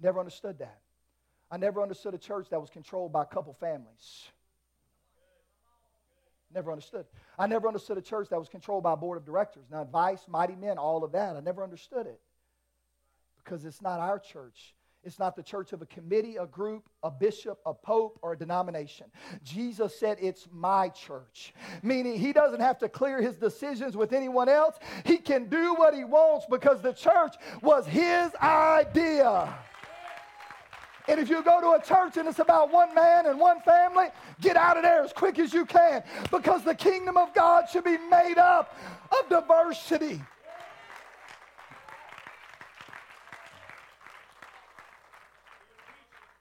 [0.00, 0.80] Never understood that.
[1.50, 4.28] I never understood a church that was controlled by a couple families.
[6.54, 7.04] Never understood.
[7.38, 9.64] I never understood a church that was controlled by a board of directors.
[9.70, 11.36] Now, advice, mighty men, all of that.
[11.36, 12.20] I never understood it
[13.42, 14.74] because it's not our church.
[15.02, 18.38] It's not the church of a committee, a group, a bishop, a pope, or a
[18.38, 19.06] denomination.
[19.42, 21.52] Jesus said, It's my church.
[21.82, 24.78] Meaning, he doesn't have to clear his decisions with anyone else.
[25.04, 29.54] He can do what he wants because the church was his idea.
[31.06, 34.06] And if you go to a church and it's about one man and one family,
[34.40, 37.84] get out of there as quick as you can because the kingdom of God should
[37.84, 38.74] be made up
[39.10, 40.22] of diversity.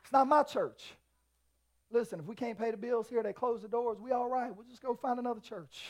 [0.04, 0.94] It's not my church.
[1.92, 4.56] Listen, if we can't pay the bills here, they close the doors, we all right.
[4.56, 5.84] We'll just go find another church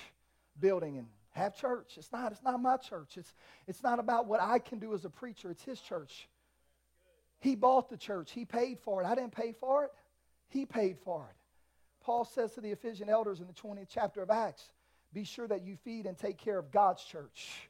[0.60, 1.94] building and have church.
[1.98, 3.18] It's not, it's not my church.
[3.18, 3.34] It's,
[3.68, 5.52] it's not about what I can do as a preacher.
[5.52, 6.28] It's his church.
[7.44, 8.32] He bought the church.
[8.32, 9.06] He paid for it.
[9.06, 9.92] I didn't pay for it.
[10.48, 11.36] He paid for it.
[12.02, 14.72] Paul says to the Ephesian elders in the 20th chapter of Acts,
[15.12, 17.68] be sure that you feed and take care of God's church,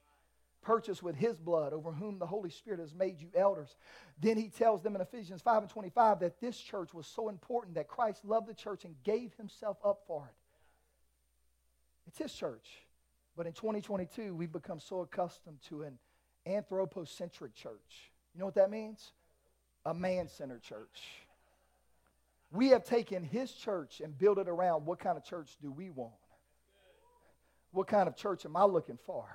[0.62, 3.75] purchased with his blood, over whom the Holy Spirit has made you elders.
[4.21, 7.73] Then he tells them in Ephesians 5 and 25 that this church was so important
[7.73, 10.36] that Christ loved the church and gave himself up for it.
[12.05, 12.69] It's his church.
[13.36, 15.97] But in 2022, we've become so accustomed to an
[16.45, 18.12] anthropocentric church.
[18.36, 19.13] You know what that means?
[19.86, 21.02] A man centered church.
[22.52, 25.89] We have taken his church and built it around what kind of church do we
[25.89, 26.13] want?
[27.72, 29.26] What kind of church am I looking for?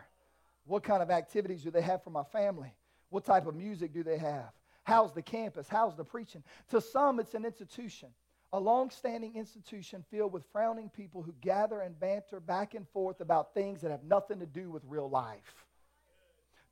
[0.64, 2.72] What kind of activities do they have for my family?
[3.10, 4.52] What type of music do they have?
[4.84, 5.66] How's the campus?
[5.68, 6.44] How's the preaching?
[6.70, 8.10] To some, it's an institution,
[8.52, 13.20] a long standing institution filled with frowning people who gather and banter back and forth
[13.20, 15.66] about things that have nothing to do with real life.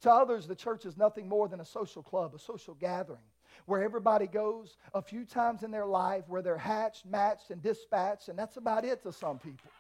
[0.02, 3.24] To others, the church is nothing more than a social club, a social gathering
[3.64, 8.28] where everybody goes a few times in their life, where they're hatched, matched, and dispatched,
[8.28, 9.70] and that's about it to some people.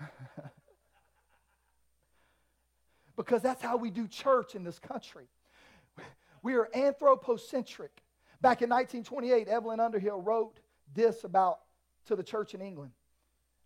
[3.16, 5.26] because that's how we do church in this country.
[6.42, 8.02] We are anthropocentric.
[8.40, 10.58] Back in 1928, Evelyn Underhill wrote
[10.92, 11.60] this about
[12.06, 12.92] to the church in England.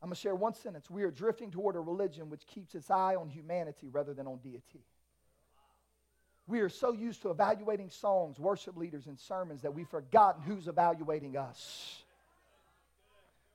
[0.02, 0.90] I'm going to share one sentence.
[0.90, 4.38] We are drifting toward a religion which keeps its eye on humanity rather than on
[4.38, 4.84] deity.
[6.48, 10.68] We are so used to evaluating songs, worship leaders, and sermons that we've forgotten who's
[10.68, 12.02] evaluating us.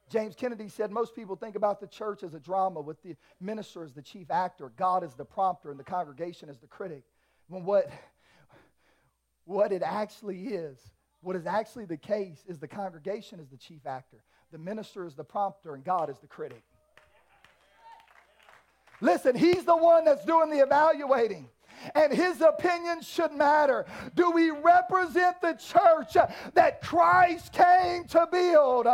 [0.10, 3.82] James Kennedy said most people think about the church as a drama with the minister
[3.86, 7.04] as the chief actor, God as the prompter, and the congregation as the critic.
[7.48, 7.90] When what,
[9.46, 10.78] what it actually is,
[11.22, 14.18] what is actually the case, is the congregation is the chief actor,
[14.52, 16.64] the minister is the prompter, and God is the critic.
[19.00, 21.48] Listen, he's the one that's doing the evaluating.
[21.96, 23.86] And his opinion should matter.
[24.16, 26.16] Do we represent the church
[26.54, 28.88] that Christ came to build?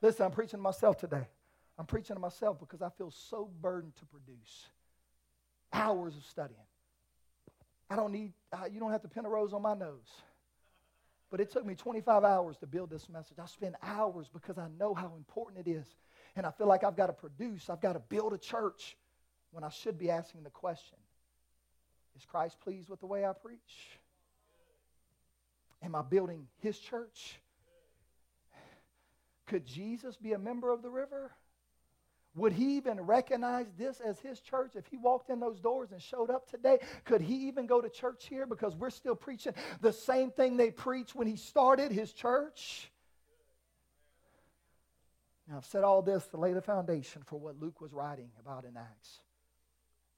[0.00, 1.26] Listen, I'm preaching to myself today.
[1.78, 4.68] I'm preaching to myself because I feel so burdened to produce
[5.72, 6.58] hours of studying.
[7.90, 10.10] I don't need, uh, you don't have to pin a rose on my nose.
[11.30, 13.38] But it took me 25 hours to build this message.
[13.38, 15.86] I spend hours because I know how important it is.
[16.36, 18.96] And I feel like I've got to produce, I've got to build a church
[19.50, 20.98] when I should be asking the question
[22.18, 23.98] Is Christ pleased with the way I preach?
[25.82, 27.38] Am I building his church?
[29.46, 31.30] Could Jesus be a member of the river?
[32.34, 36.02] Would he even recognize this as his church if he walked in those doors and
[36.02, 36.78] showed up today?
[37.04, 40.72] Could he even go to church here because we're still preaching the same thing they
[40.72, 42.90] preached when he started his church?
[45.48, 48.64] Now, I've said all this to lay the foundation for what Luke was writing about
[48.64, 49.20] in Acts.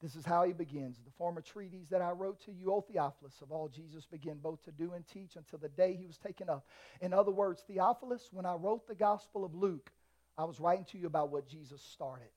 [0.03, 0.97] This is how he begins.
[1.05, 4.63] The former treatise that I wrote to you, O Theophilus, of all Jesus began both
[4.65, 6.67] to do and teach until the day he was taken up.
[7.03, 9.91] In other words, Theophilus, when I wrote the Gospel of Luke,
[10.39, 12.31] I was writing to you about what Jesus started.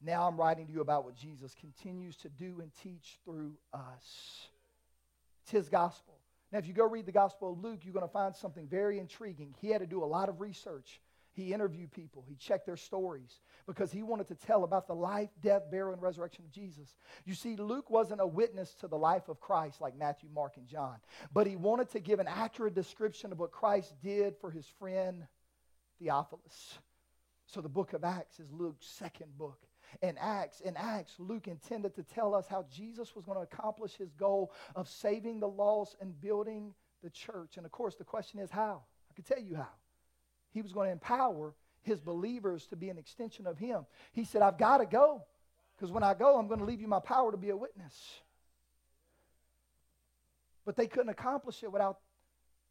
[0.00, 4.48] Now I'm writing to you about what Jesus continues to do and teach through us.
[5.42, 6.14] It's his gospel.
[6.52, 8.98] Now, if you go read the Gospel of Luke, you're going to find something very
[8.98, 9.54] intriguing.
[9.60, 11.00] He had to do a lot of research.
[11.40, 15.30] He interviewed people, he checked their stories because he wanted to tell about the life,
[15.42, 16.94] death, burial, and resurrection of Jesus.
[17.24, 20.66] You see, Luke wasn't a witness to the life of Christ like Matthew, Mark, and
[20.66, 20.96] John,
[21.32, 25.26] but he wanted to give an accurate description of what Christ did for his friend
[25.98, 26.78] Theophilus.
[27.46, 29.58] So the book of Acts is Luke's second book.
[30.02, 33.94] In Acts, in Acts, Luke intended to tell us how Jesus was going to accomplish
[33.94, 37.56] his goal of saving the lost and building the church.
[37.56, 38.82] And of course, the question is how?
[39.10, 39.68] I can tell you how.
[40.52, 43.86] He was going to empower his believers to be an extension of him.
[44.12, 45.24] He said, I've got to go
[45.76, 47.94] because when I go, I'm going to leave you my power to be a witness.
[50.66, 51.98] But they couldn't accomplish it without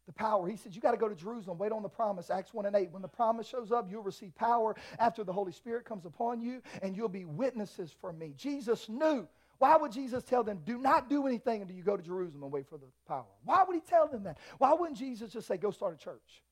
[0.06, 0.48] the power.
[0.48, 2.30] He said, You got to go to Jerusalem, wait on the promise.
[2.30, 2.90] Acts 1 and 8.
[2.92, 6.62] When the promise shows up, you'll receive power after the Holy Spirit comes upon you,
[6.82, 8.32] and you'll be witnesses for me.
[8.36, 9.26] Jesus knew.
[9.58, 12.52] Why would Jesus tell them, Do not do anything until you go to Jerusalem and
[12.52, 13.26] wait for the power?
[13.44, 14.38] Why would he tell them that?
[14.58, 16.42] Why wouldn't Jesus just say, Go start a church?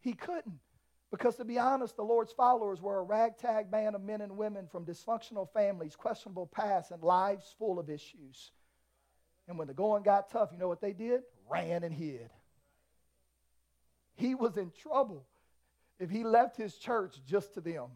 [0.00, 0.60] He couldn't.
[1.10, 4.66] Because to be honest, the Lord's followers were a ragtag band of men and women
[4.66, 8.52] from dysfunctional families, questionable past, and lives full of issues.
[9.48, 11.22] And when the going got tough, you know what they did?
[11.48, 12.30] Ran and hid.
[14.16, 15.24] He was in trouble
[15.98, 17.88] if he left his church just to them.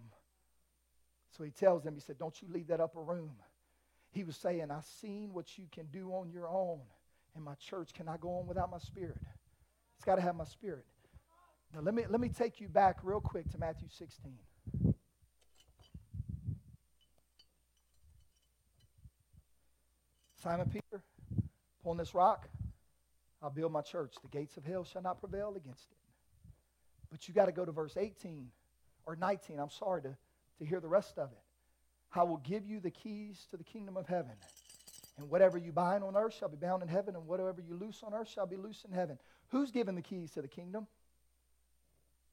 [1.36, 3.32] So he tells them, he said, Don't you leave that upper room.
[4.12, 6.80] He was saying, I've seen what you can do on your own,
[7.34, 9.18] and my church cannot go on without my spirit.
[9.96, 10.84] It's got to have my spirit.
[11.74, 14.32] Now, let me, let me take you back real quick to Matthew 16.
[20.42, 21.02] Simon Peter,
[21.80, 22.48] upon this rock,
[23.40, 24.14] I'll build my church.
[24.20, 25.96] The gates of hell shall not prevail against it.
[27.10, 28.48] But you got to go to verse 18
[29.06, 30.16] or 19, I'm sorry, to,
[30.58, 31.38] to hear the rest of it.
[32.14, 34.32] I will give you the keys to the kingdom of heaven.
[35.16, 38.02] And whatever you bind on earth shall be bound in heaven, and whatever you loose
[38.02, 39.18] on earth shall be loose in heaven.
[39.48, 40.86] Who's given the keys to the kingdom?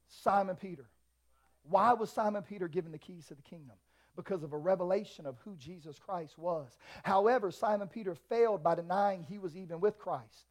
[0.10, 0.86] Simon Peter.
[1.64, 3.76] Why was Simon Peter given the keys to the kingdom?
[4.16, 6.78] Because of a revelation of who Jesus Christ was.
[7.04, 10.46] However, Simon Peter failed by denying he was even with Christ.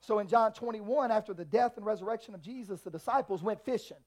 [0.00, 3.98] So in John 21, after the death and resurrection of Jesus, the disciples went fishing.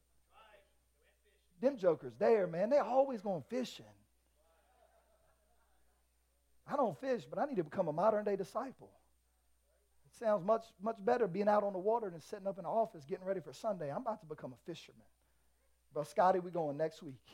[1.62, 3.86] Them jokers there, man, they always going fishing.
[6.68, 8.90] I don't fish, but I need to become a modern day disciple.
[10.20, 13.04] Sounds much, much better being out on the water than sitting up in the office
[13.06, 13.92] getting ready for Sunday.
[13.92, 15.02] I'm about to become a fisherman.
[15.94, 17.28] But Scotty, we going next week.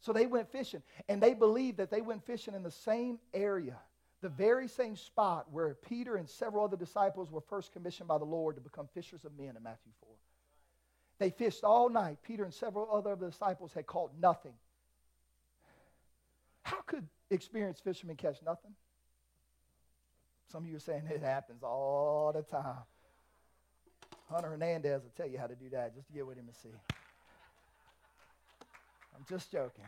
[0.00, 3.78] So they went fishing, and they believed that they went fishing in the same area
[4.22, 8.24] the very same spot where Peter and several other disciples were first commissioned by the
[8.24, 10.10] Lord to become fishers of men in Matthew 4.
[11.18, 12.18] They fished all night.
[12.22, 14.54] Peter and several other disciples had caught nothing.
[16.62, 18.72] How could experienced fishermen catch nothing?
[20.52, 22.84] Some of you are saying it happens all the time.
[24.30, 26.68] Hunter Hernandez will tell you how to do that just get with him and see.
[29.16, 29.86] I'm just joking.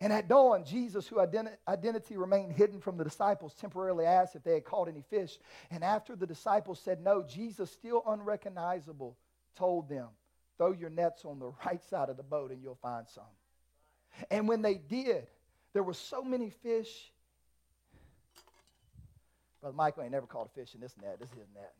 [0.00, 4.42] And at dawn, Jesus, whose identi- identity remained hidden from the disciples, temporarily asked if
[4.42, 5.38] they had caught any fish.
[5.70, 9.18] And after the disciples said no, Jesus, still unrecognizable,
[9.54, 10.08] told them,
[10.56, 13.24] Throw your nets on the right side of the boat and you'll find some.
[14.30, 15.26] And when they did,
[15.74, 17.12] there were so many fish.
[19.60, 21.18] Brother Michael ain't never caught a fish in this net.
[21.20, 21.72] This is his net.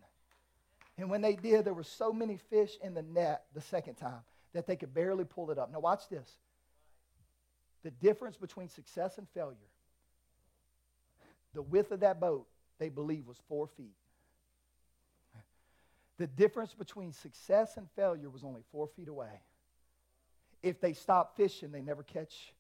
[0.98, 4.20] And when they did, there were so many fish in the net the second time
[4.52, 5.72] that they could barely pull it up.
[5.72, 6.28] Now, watch this.
[7.82, 9.56] The difference between success and failure,
[11.54, 12.46] the width of that boat,
[12.78, 13.94] they believe, was four feet.
[16.18, 19.40] The difference between success and failure was only four feet away.
[20.62, 22.52] If they stop fishing, they never catch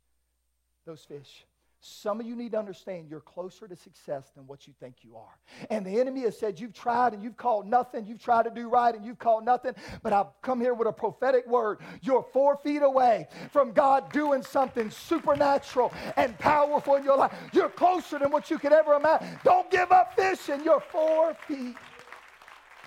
[0.86, 1.44] those fish.
[1.82, 5.16] Some of you need to understand you're closer to success than what you think you
[5.16, 5.38] are.
[5.70, 8.06] And the enemy has said, You've tried and you've called nothing.
[8.06, 9.72] You've tried to do right and you've called nothing.
[10.02, 11.78] But I've come here with a prophetic word.
[12.02, 17.32] You're four feet away from God doing something supernatural and powerful in your life.
[17.54, 19.38] You're closer than what you could ever imagine.
[19.42, 20.62] Don't give up fishing.
[20.62, 21.76] You're four feet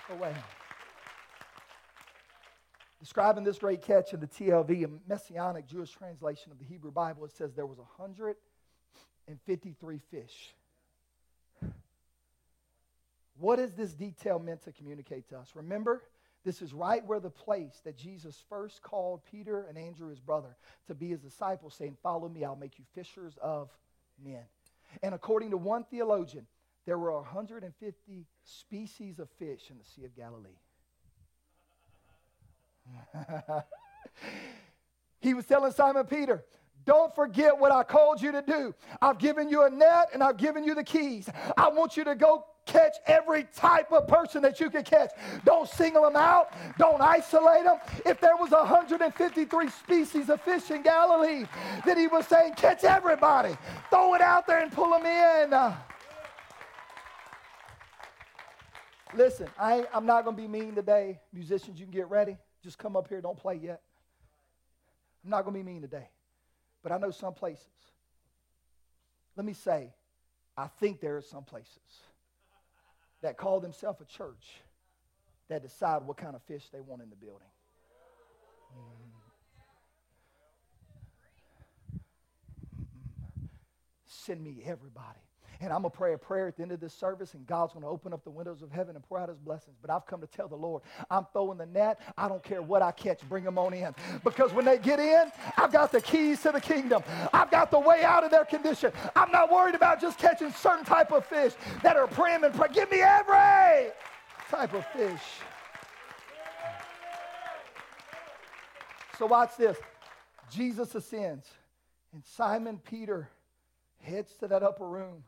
[0.08, 0.34] away.
[3.00, 7.24] Describing this great catch in the TLV, a messianic Jewish translation of the Hebrew Bible,
[7.24, 8.36] it says there was a hundred
[9.28, 10.54] and 53 fish.
[13.38, 15.50] What is this detail meant to communicate to us?
[15.54, 16.02] Remember,
[16.44, 20.56] this is right where the place that Jesus first called Peter and Andrew, his brother,
[20.86, 23.70] to be his disciples, saying, Follow me, I'll make you fishers of
[24.24, 24.42] men.
[25.02, 26.46] And according to one theologian,
[26.86, 30.50] there were 150 species of fish in the Sea of Galilee.
[35.20, 36.44] he was telling Simon Peter,
[36.86, 38.74] don't forget what I called you to do.
[39.00, 41.28] I've given you a net and I've given you the keys.
[41.56, 45.10] I want you to go catch every type of person that you can catch.
[45.44, 46.52] Don't single them out.
[46.78, 47.78] Don't isolate them.
[48.04, 51.44] If there was 153 species of fish in Galilee,
[51.84, 53.56] then he was saying, catch everybody.
[53.90, 55.74] Throw it out there and pull them in.
[59.16, 61.20] Listen, I, I'm not going to be mean today.
[61.32, 62.36] Musicians, you can get ready.
[62.62, 63.20] Just come up here.
[63.20, 63.80] Don't play yet.
[65.22, 66.08] I'm not going to be mean today.
[66.84, 67.66] But I know some places.
[69.36, 69.92] Let me say,
[70.56, 71.78] I think there are some places
[73.22, 74.60] that call themselves a church
[75.48, 77.48] that decide what kind of fish they want in the building.
[78.76, 79.16] Mm-hmm.
[82.76, 83.46] Mm-hmm.
[84.06, 85.18] Send me everybody.
[85.60, 87.72] And I'm going to pray a prayer at the end of this service, and God's
[87.72, 89.76] going to open up the windows of heaven and pour out his blessings.
[89.80, 92.00] But I've come to tell the Lord, I'm throwing the net.
[92.16, 93.94] I don't care what I catch, bring them on in.
[94.24, 97.02] Because when they get in, I've got the keys to the kingdom.
[97.32, 98.92] I've got the way out of their condition.
[99.14, 101.52] I'm not worried about just catching certain type of fish
[101.82, 102.68] that are prim and pray.
[102.72, 103.90] Give me every
[104.50, 105.20] type of fish.
[109.18, 109.76] So watch this.
[110.50, 111.48] Jesus ascends,
[112.12, 113.28] and Simon Peter
[114.00, 115.24] heads to that upper room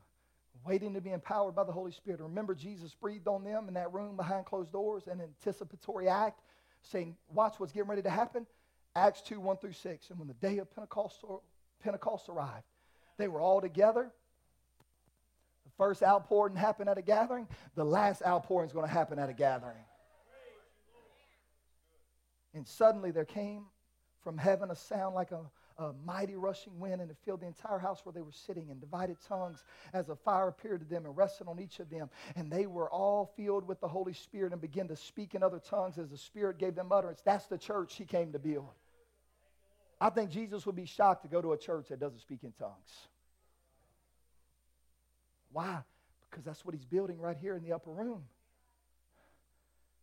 [0.67, 2.21] waiting to be empowered by the Holy Spirit.
[2.21, 6.41] Remember, Jesus breathed on them in that room behind closed doors, an anticipatory act,
[6.83, 8.47] saying, Watch what's getting ready to happen.
[8.95, 10.11] Acts 2 1 through 6.
[10.11, 11.25] And when the day of Pentecost,
[11.83, 12.64] Pentecost arrived,
[13.17, 14.11] they were all together.
[15.64, 19.29] The first outpouring happened at a gathering, the last outpouring is going to happen at
[19.29, 19.85] a gathering.
[22.55, 23.67] And suddenly there came
[24.23, 25.43] from heaven a sound like a
[25.79, 28.81] a mighty rushing wind, and it filled the entire house where they were sitting, and
[28.81, 32.09] divided tongues as a fire appeared to them and rested on each of them.
[32.35, 35.59] And they were all filled with the Holy Spirit and began to speak in other
[35.59, 37.20] tongues as the Spirit gave them utterance.
[37.24, 38.70] That's the church he came to build.
[40.01, 42.53] I think Jesus would be shocked to go to a church that doesn't speak in
[42.53, 43.09] tongues.
[45.53, 45.79] Why?
[46.31, 48.24] Because that's what he's building right here in the upper room.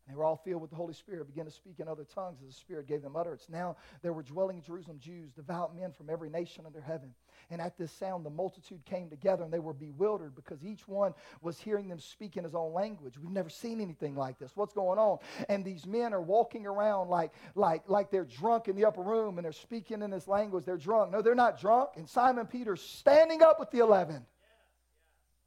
[0.08, 2.48] They were all filled with the Holy Spirit, began to speak in other tongues as
[2.48, 3.46] the Spirit gave them utterance.
[3.50, 7.14] Now there were dwelling in Jerusalem Jews, devout men from every nation under heaven.
[7.50, 11.14] And at this sound, the multitude came together, and they were bewildered because each one
[11.42, 13.18] was hearing them speak in his own language.
[13.18, 14.52] We've never seen anything like this.
[14.56, 15.20] What's going on?
[15.48, 19.38] And these men are walking around like, like, like they're drunk in the upper room,
[19.38, 20.66] and they're speaking in this language.
[20.66, 21.12] They're drunk.
[21.12, 21.92] No, they're not drunk.
[21.96, 24.26] And Simon Peter, standing up with the eleven,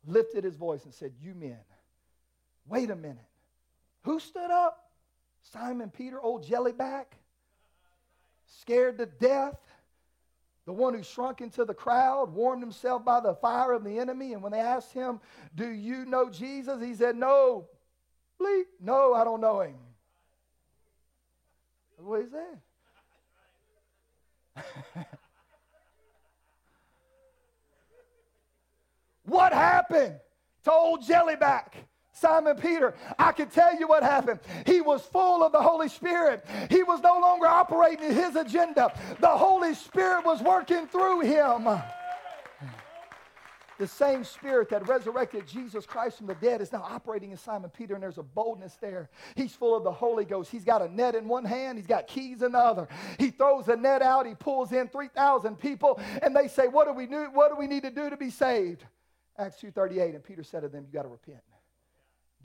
[0.07, 1.61] lifted his voice and said, You men,
[2.67, 3.19] wait a minute.
[4.07, 4.79] Who stood up?
[5.43, 7.07] Simon Peter, old jellyback,
[8.47, 9.59] scared to death.
[10.65, 14.33] The one who shrunk into the crowd, warmed himself by the fire of the enemy.
[14.33, 15.19] And when they asked him,
[15.57, 16.81] Do you know Jesus?
[16.81, 17.67] He said, No.
[18.41, 18.67] Bleep.
[18.81, 19.75] No, I don't know him.
[21.97, 22.59] What is that?
[29.25, 30.15] what happened
[30.63, 31.73] to old Jellyback?
[32.17, 34.41] Simon Peter, I can tell you what happened.
[34.65, 36.47] He was full of the Holy Spirit.
[36.71, 38.91] He was no longer operating his agenda.
[39.21, 41.69] The Holy Spirit was working through him.
[43.79, 47.69] The same spirit that resurrected Jesus Christ from the dead is now operating in Simon
[47.69, 49.11] Peter, and there's a boldness there.
[49.35, 50.51] He's full of the Holy Ghost.
[50.51, 52.89] He's got a net in one hand, he's got keys in the other.
[53.19, 56.95] He throws the net out, he pulls in 3,000 people, and they say, What do
[56.95, 57.29] we do?
[57.35, 58.85] What do we need to do to be saved?
[59.37, 61.43] Acts 2:38, and Peter said to them, You got to repent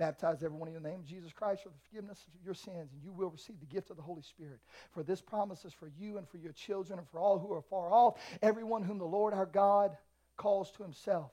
[0.02, 3.04] Baptize everyone in the name of Jesus Christ for the forgiveness of your sins, and
[3.04, 4.58] you will receive the gift of the Holy Spirit.
[4.90, 7.62] For this promise is for you and for your children and for all who are
[7.62, 9.96] far off, everyone whom the Lord our God
[10.38, 11.30] calls to himself.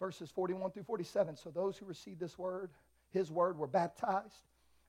[0.00, 1.36] Verses 41 through 47.
[1.36, 2.70] So those who received this word,
[3.10, 4.40] his word, were baptized,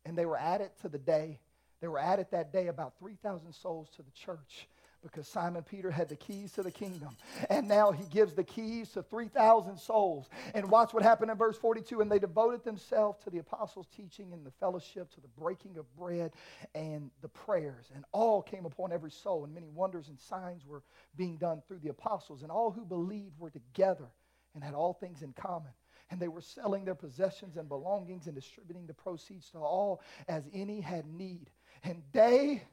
[0.06, 1.42] and they were added to the day.
[1.82, 4.70] They were added that day about 3,000 souls to the church
[5.04, 7.10] because Simon Peter had the keys to the kingdom.
[7.50, 10.30] And now he gives the keys to 3,000 souls.
[10.54, 12.02] And watch what happened in verse 42.
[12.02, 15.94] And they devoted themselves to the apostles' teaching and the fellowship, to the breaking of
[15.96, 16.32] bread
[16.74, 17.92] and the prayers.
[17.94, 19.44] And all came upon every soul.
[19.44, 20.84] And many wonders and signs were
[21.18, 22.42] being done through the apostles.
[22.42, 24.08] And all who believed were together
[24.56, 25.72] and had all things in common.
[26.12, 30.44] And they were selling their possessions and belongings and distributing the proceeds to all as
[30.54, 31.50] any had need.
[31.84, 32.64] And day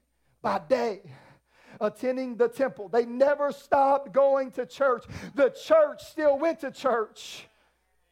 [0.42, 1.00] by day,
[1.80, 2.88] attending the temple.
[2.88, 5.04] They never stopped going to church.
[5.34, 7.46] The church still went to church.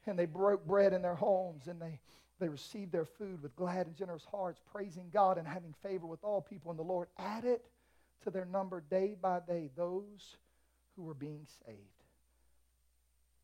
[0.07, 2.01] And they broke bread in their homes and they,
[2.41, 6.23] they received their food with glad and generous hearts, praising God and having favor with
[6.23, 6.71] all people.
[6.71, 7.61] And the Lord added
[8.25, 10.37] to their number day by day those
[10.97, 11.79] who were being saved.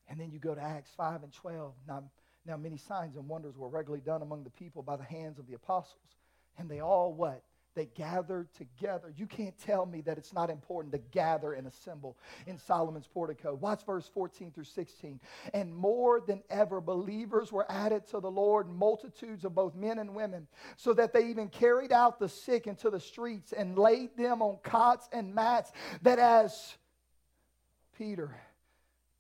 [0.09, 1.73] And then you go to Acts 5 and 12.
[1.89, 2.05] Now,
[2.47, 5.47] now many signs and wonders were regularly done among the people by the hands of
[5.47, 5.97] the apostles.
[6.59, 7.43] And they all what?
[7.75, 9.13] They gathered together.
[9.17, 12.17] You can't tell me that it's not important to gather and assemble
[12.47, 13.55] in Solomon's portico.
[13.55, 15.21] Watch verse 14 through 16.
[15.53, 20.15] And more than ever, believers were added to the Lord, multitudes of both men and
[20.15, 20.47] women,
[20.77, 24.59] so that they even carried out the sick into the streets and laid them on
[24.63, 25.73] cots and mats,
[26.03, 26.77] that as
[27.97, 28.37] Peter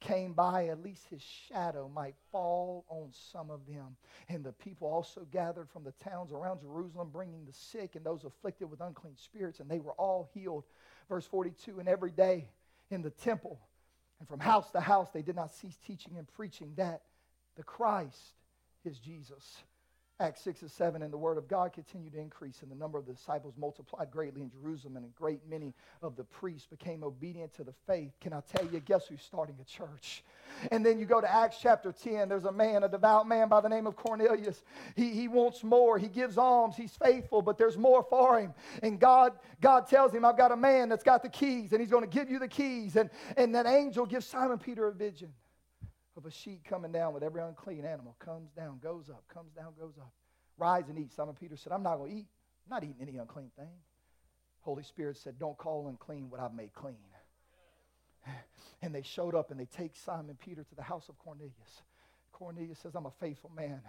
[0.04, 3.96] came by, at least his shadow might fall on some of them.
[4.28, 8.24] And the people also gathered from the towns around Jerusalem, bringing the sick and those
[8.24, 10.64] afflicted with unclean spirits, and they were all healed.
[11.08, 12.48] Verse 42 And every day
[12.90, 13.58] in the temple
[14.20, 17.02] and from house to house, they did not cease teaching and preaching that
[17.56, 18.34] the Christ
[18.84, 19.62] is Jesus.
[20.20, 22.98] Acts 6 and 7, and the word of God continued to increase, and the number
[22.98, 27.02] of the disciples multiplied greatly in Jerusalem, and a great many of the priests became
[27.02, 28.12] obedient to the faith.
[28.20, 30.22] Can I tell you, guess who's starting a church?
[30.70, 33.60] And then you go to Acts chapter 10, there's a man, a devout man by
[33.60, 34.62] the name of Cornelius.
[34.94, 38.54] He, he wants more, he gives alms, he's faithful, but there's more for him.
[38.84, 41.90] And God, God tells him, I've got a man that's got the keys, and he's
[41.90, 42.94] going to give you the keys.
[42.94, 45.32] And, and that angel gives Simon Peter a vision
[46.16, 48.16] of a sheet coming down with every unclean animal.
[48.18, 50.12] Comes down, goes up, comes down, goes up.
[50.56, 51.12] Rise and eat.
[51.12, 52.26] Simon Peter said, I'm not going to eat.
[52.66, 53.72] I'm not eating any unclean thing.
[54.60, 56.96] Holy Spirit said, Don't call unclean what I've made clean.
[58.82, 61.82] And they showed up and they take Simon Peter to the house of Cornelius.
[62.32, 63.80] Cornelius says, I'm a faithful man.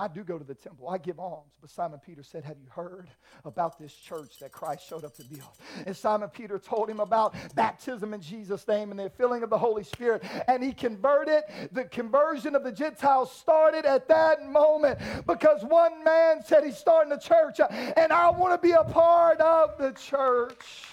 [0.00, 0.88] I do go to the temple.
[0.88, 1.52] I give alms.
[1.60, 3.10] But Simon Peter said, Have you heard
[3.44, 5.50] about this church that Christ showed up to build?
[5.84, 9.58] And Simon Peter told him about baptism in Jesus' name and the filling of the
[9.58, 10.22] Holy Spirit.
[10.48, 11.42] And he converted.
[11.72, 17.12] The conversion of the Gentiles started at that moment because one man said he's starting
[17.12, 20.86] a church uh, and I want to be a part of the church.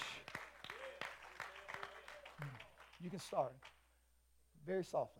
[3.02, 3.54] You can start
[4.66, 5.17] very softly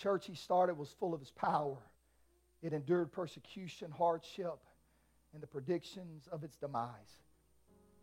[0.00, 1.78] church he started was full of his power.
[2.62, 4.58] It endured persecution, hardship,
[5.32, 7.22] and the predictions of its demise.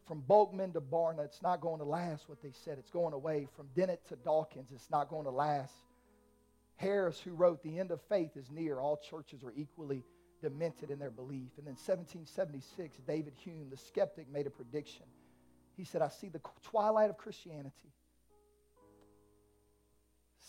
[0.08, 2.78] From Bultmann to Barna, it's not going to last what they said.
[2.78, 3.48] It's going away.
[3.56, 5.74] From Dennett to Dawkins, it's not going to last.
[6.76, 8.80] Harris, who wrote, The end of faith is near.
[8.80, 10.04] All churches are equally
[10.42, 11.52] demented in their belief.
[11.58, 15.06] And then 1776, David Hume, the skeptic, made a prediction.
[15.78, 17.94] He said, I see the twilight of Christianity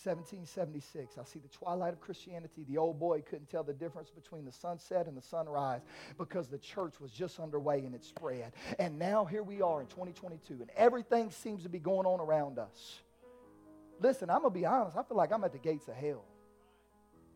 [0.02, 1.18] 1776.
[1.18, 2.64] I see the twilight of Christianity.
[2.68, 5.82] The old boy couldn't tell the difference between the sunset and the sunrise
[6.18, 8.52] because the church was just underway and it spread.
[8.80, 12.58] And now here we are in 2022, and everything seems to be going on around
[12.58, 13.02] us.
[14.00, 14.96] Listen, I'm going to be honest.
[14.96, 16.24] I feel like I'm at the gates of hell.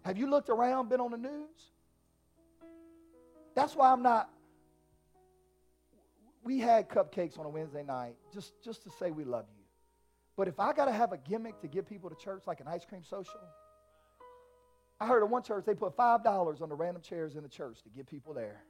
[0.04, 1.70] Have you looked around, been on the news?
[3.54, 4.30] That's why I'm not.
[6.42, 9.57] We had cupcakes on a Wednesday night just, just to say we love you.
[10.38, 12.68] But if I got to have a gimmick to get people to church like an
[12.68, 13.40] ice cream social,
[15.00, 17.82] I heard of one church, they put $5 on the random chairs in the church
[17.82, 18.62] to get people there.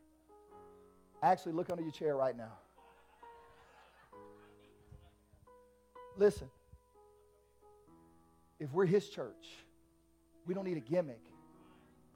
[1.23, 2.53] Actually, look under your chair right now.
[6.17, 6.49] Listen,
[8.59, 9.47] if we're his church,
[10.47, 11.21] we don't need a gimmick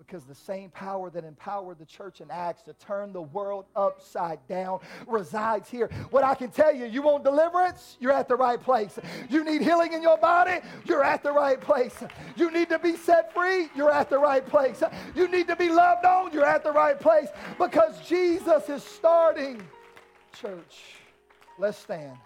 [0.06, 4.44] because the same power that empowered the church in Acts to turn the world upside
[4.48, 5.88] down resides here.
[6.10, 7.96] What I can tell you, you want deliverance?
[8.00, 8.98] You're at the right place.
[9.30, 10.58] You need healing in your body?
[10.84, 11.94] You're at the right place.
[12.36, 13.68] You need to be set free?
[13.76, 14.82] You're at the right place.
[15.14, 16.32] You need to be loved on?
[16.32, 17.28] You're at the right place
[17.58, 19.62] because Jesus is starting
[20.32, 20.96] church.
[21.58, 22.16] Let's stand.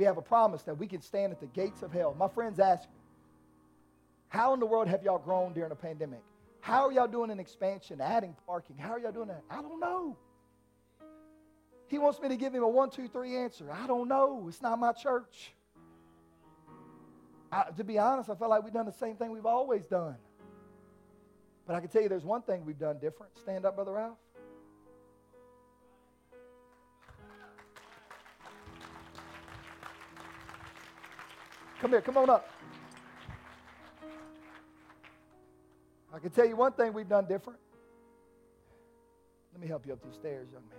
[0.00, 2.16] We have a promise that we can stand at the gates of hell.
[2.18, 2.96] My friends ask me,
[4.28, 6.22] how in the world have y'all grown during a pandemic?
[6.62, 8.78] How are y'all doing an expansion, adding parking?
[8.78, 9.42] How are y'all doing that?
[9.50, 10.16] I don't know.
[11.88, 13.70] He wants me to give him a one, two, three answer.
[13.70, 14.46] I don't know.
[14.48, 15.52] It's not my church.
[17.52, 20.16] I, to be honest, I feel like we've done the same thing we've always done.
[21.66, 23.36] But I can tell you there's one thing we've done different.
[23.36, 24.16] Stand up, Brother Ralph.
[31.80, 32.46] Come here, come on up.
[36.12, 37.58] I can tell you one thing we've done different.
[39.54, 40.78] Let me help you up these stairs, young man.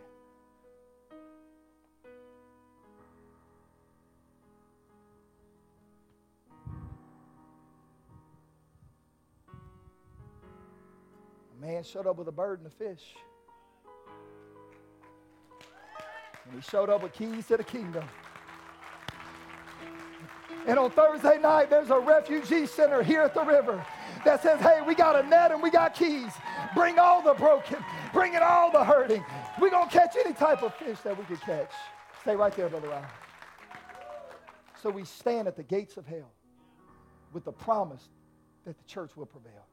[11.58, 13.16] A man showed up with a bird and a fish.
[16.46, 18.04] And he showed up with keys to the kingdom.
[20.68, 23.84] And on Thursday night, there's a refugee center here at the river
[24.24, 26.32] that says, hey, we got a net and we got keys.
[26.76, 27.78] Bring all the broken,
[28.14, 29.24] bring it all the hurting.
[29.60, 31.72] We're going to catch any type of fish that we can catch.
[32.22, 33.06] Stay right there, Brother Ryan.
[34.82, 36.32] So we stand at the gates of hell
[37.34, 38.10] with the promise
[38.66, 39.66] that the church will prevail.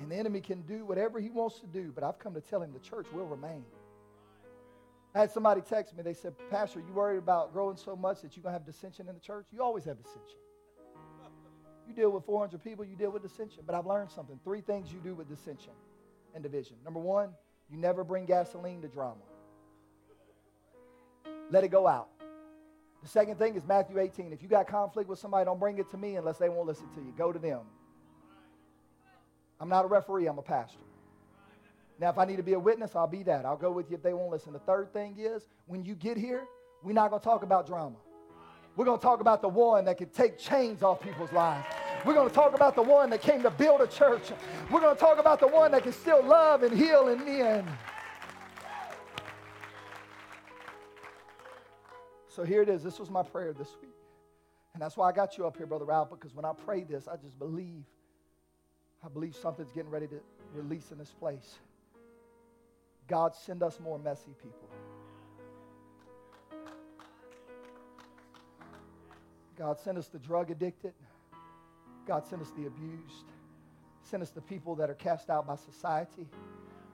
[0.00, 2.62] And the enemy can do whatever he wants to do, but I've come to tell
[2.62, 3.64] him the church will remain.
[5.14, 6.02] I had somebody text me.
[6.02, 9.08] They said, Pastor, you worried about growing so much that you're going to have dissension
[9.08, 9.46] in the church?
[9.52, 10.38] You always have dissension.
[11.86, 13.64] You deal with 400 people, you deal with dissension.
[13.66, 14.38] But I've learned something.
[14.44, 15.72] Three things you do with dissension
[16.34, 16.76] and division.
[16.84, 17.30] Number one,
[17.70, 19.20] you never bring gasoline to drama.
[21.50, 22.08] Let it go out.
[23.02, 24.32] The second thing is Matthew 18.
[24.32, 26.88] If you got conflict with somebody, don't bring it to me unless they won't listen
[26.94, 27.12] to you.
[27.18, 27.60] Go to them.
[29.60, 30.78] I'm not a referee, I'm a pastor.
[32.02, 33.46] Now, if I need to be a witness, I'll be that.
[33.46, 34.52] I'll go with you if they won't listen.
[34.52, 36.42] The third thing is when you get here,
[36.82, 37.94] we're not going to talk about drama.
[38.74, 41.64] We're going to talk about the one that can take chains off people's lives.
[42.04, 44.32] We're going to talk about the one that came to build a church.
[44.68, 47.68] We're going to talk about the one that can still love and heal and mend.
[52.26, 52.82] So here it is.
[52.82, 53.92] This was my prayer this week.
[54.74, 57.06] And that's why I got you up here, Brother Ralph, because when I pray this,
[57.06, 57.84] I just believe.
[59.04, 60.20] I believe something's getting ready to
[60.52, 61.60] release in this place.
[63.12, 64.70] God, send us more messy people.
[69.58, 70.94] God, send us the drug addicted.
[72.06, 73.26] God, send us the abused.
[74.02, 76.26] Send us the people that are cast out by society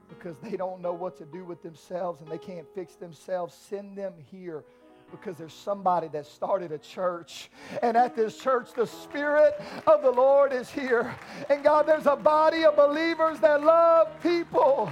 [0.08, 3.54] because they don't know what to do with themselves and they can't fix themselves.
[3.54, 4.64] Send them here
[5.12, 7.48] because there's somebody that started a church.
[7.80, 9.54] And at this church, the Spirit
[9.86, 11.14] of the Lord is here.
[11.48, 14.90] And God, there's a body of believers that love people.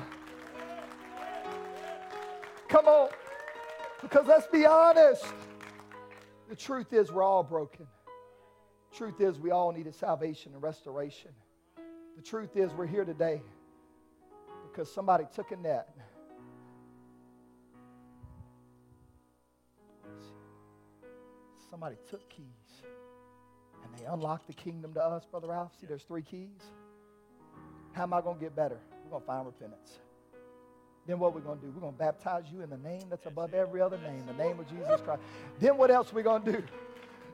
[2.69, 3.11] Come on.
[4.03, 5.25] Because let's be honest.
[6.49, 7.87] The truth is, we're all broken.
[8.93, 11.31] Truth is, we all needed salvation and restoration.
[12.17, 13.43] The truth is, we're here today
[14.71, 15.89] because somebody took a net.
[21.71, 22.47] Somebody took keys
[23.85, 25.73] and they unlocked the kingdom to us, Brother Ralph.
[25.81, 26.63] See, there's three keys.
[27.93, 28.79] How am I going to get better?
[29.05, 29.99] We're going to find repentance.
[31.07, 31.73] Then what we're going to do?
[31.73, 34.59] We're going to baptize you in the name that's above every other name, the name
[34.59, 35.23] of Jesus Christ.
[35.61, 36.63] Then what else are we going to do?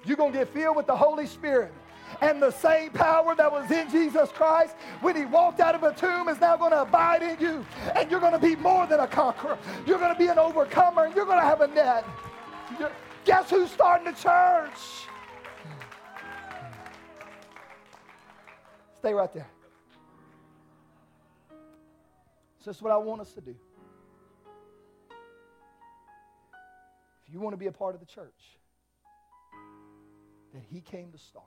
[0.04, 1.72] You're going to get filled with the Holy Spirit.
[2.20, 5.94] And the same power that was in Jesus Christ when he walked out of a
[5.94, 7.64] tomb is now going to abide in you.
[7.96, 9.56] And you're going to be more than a conqueror.
[9.86, 11.06] You're going to be an overcomer.
[11.06, 12.04] And you're going to have a net.
[12.78, 12.92] You're,
[13.24, 15.08] guess who's starting the church?
[19.00, 19.48] Stay right there.
[22.62, 23.56] So that's what I want us to do.
[27.26, 28.30] If you want to be a part of the church
[30.54, 31.44] that he came to start,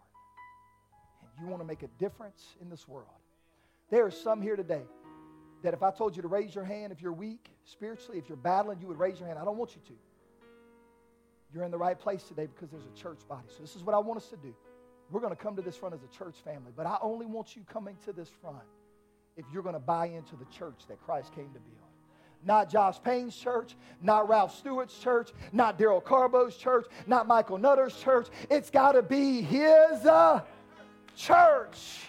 [1.21, 3.07] and you want to make a difference in this world,
[3.89, 4.81] there are some here today
[5.63, 8.35] that if I told you to raise your hand, if you're weak spiritually, if you're
[8.35, 9.39] battling, you would raise your hand.
[9.39, 9.93] I don't want you to.
[11.53, 13.47] You're in the right place today because there's a church body.
[13.47, 14.53] So this is what I want us to do.
[15.09, 17.55] We're going to come to this front as a church family, but I only want
[17.55, 18.57] you coming to this front
[19.37, 21.75] if you're going to buy into the church that Christ came to build.
[22.43, 27.95] Not Josh Payne's church, not Ralph Stewart's church, not Daryl Carbo's church, not Michael Nutter's
[27.97, 28.27] church.
[28.51, 30.41] It's got to be his uh,
[31.15, 32.01] church.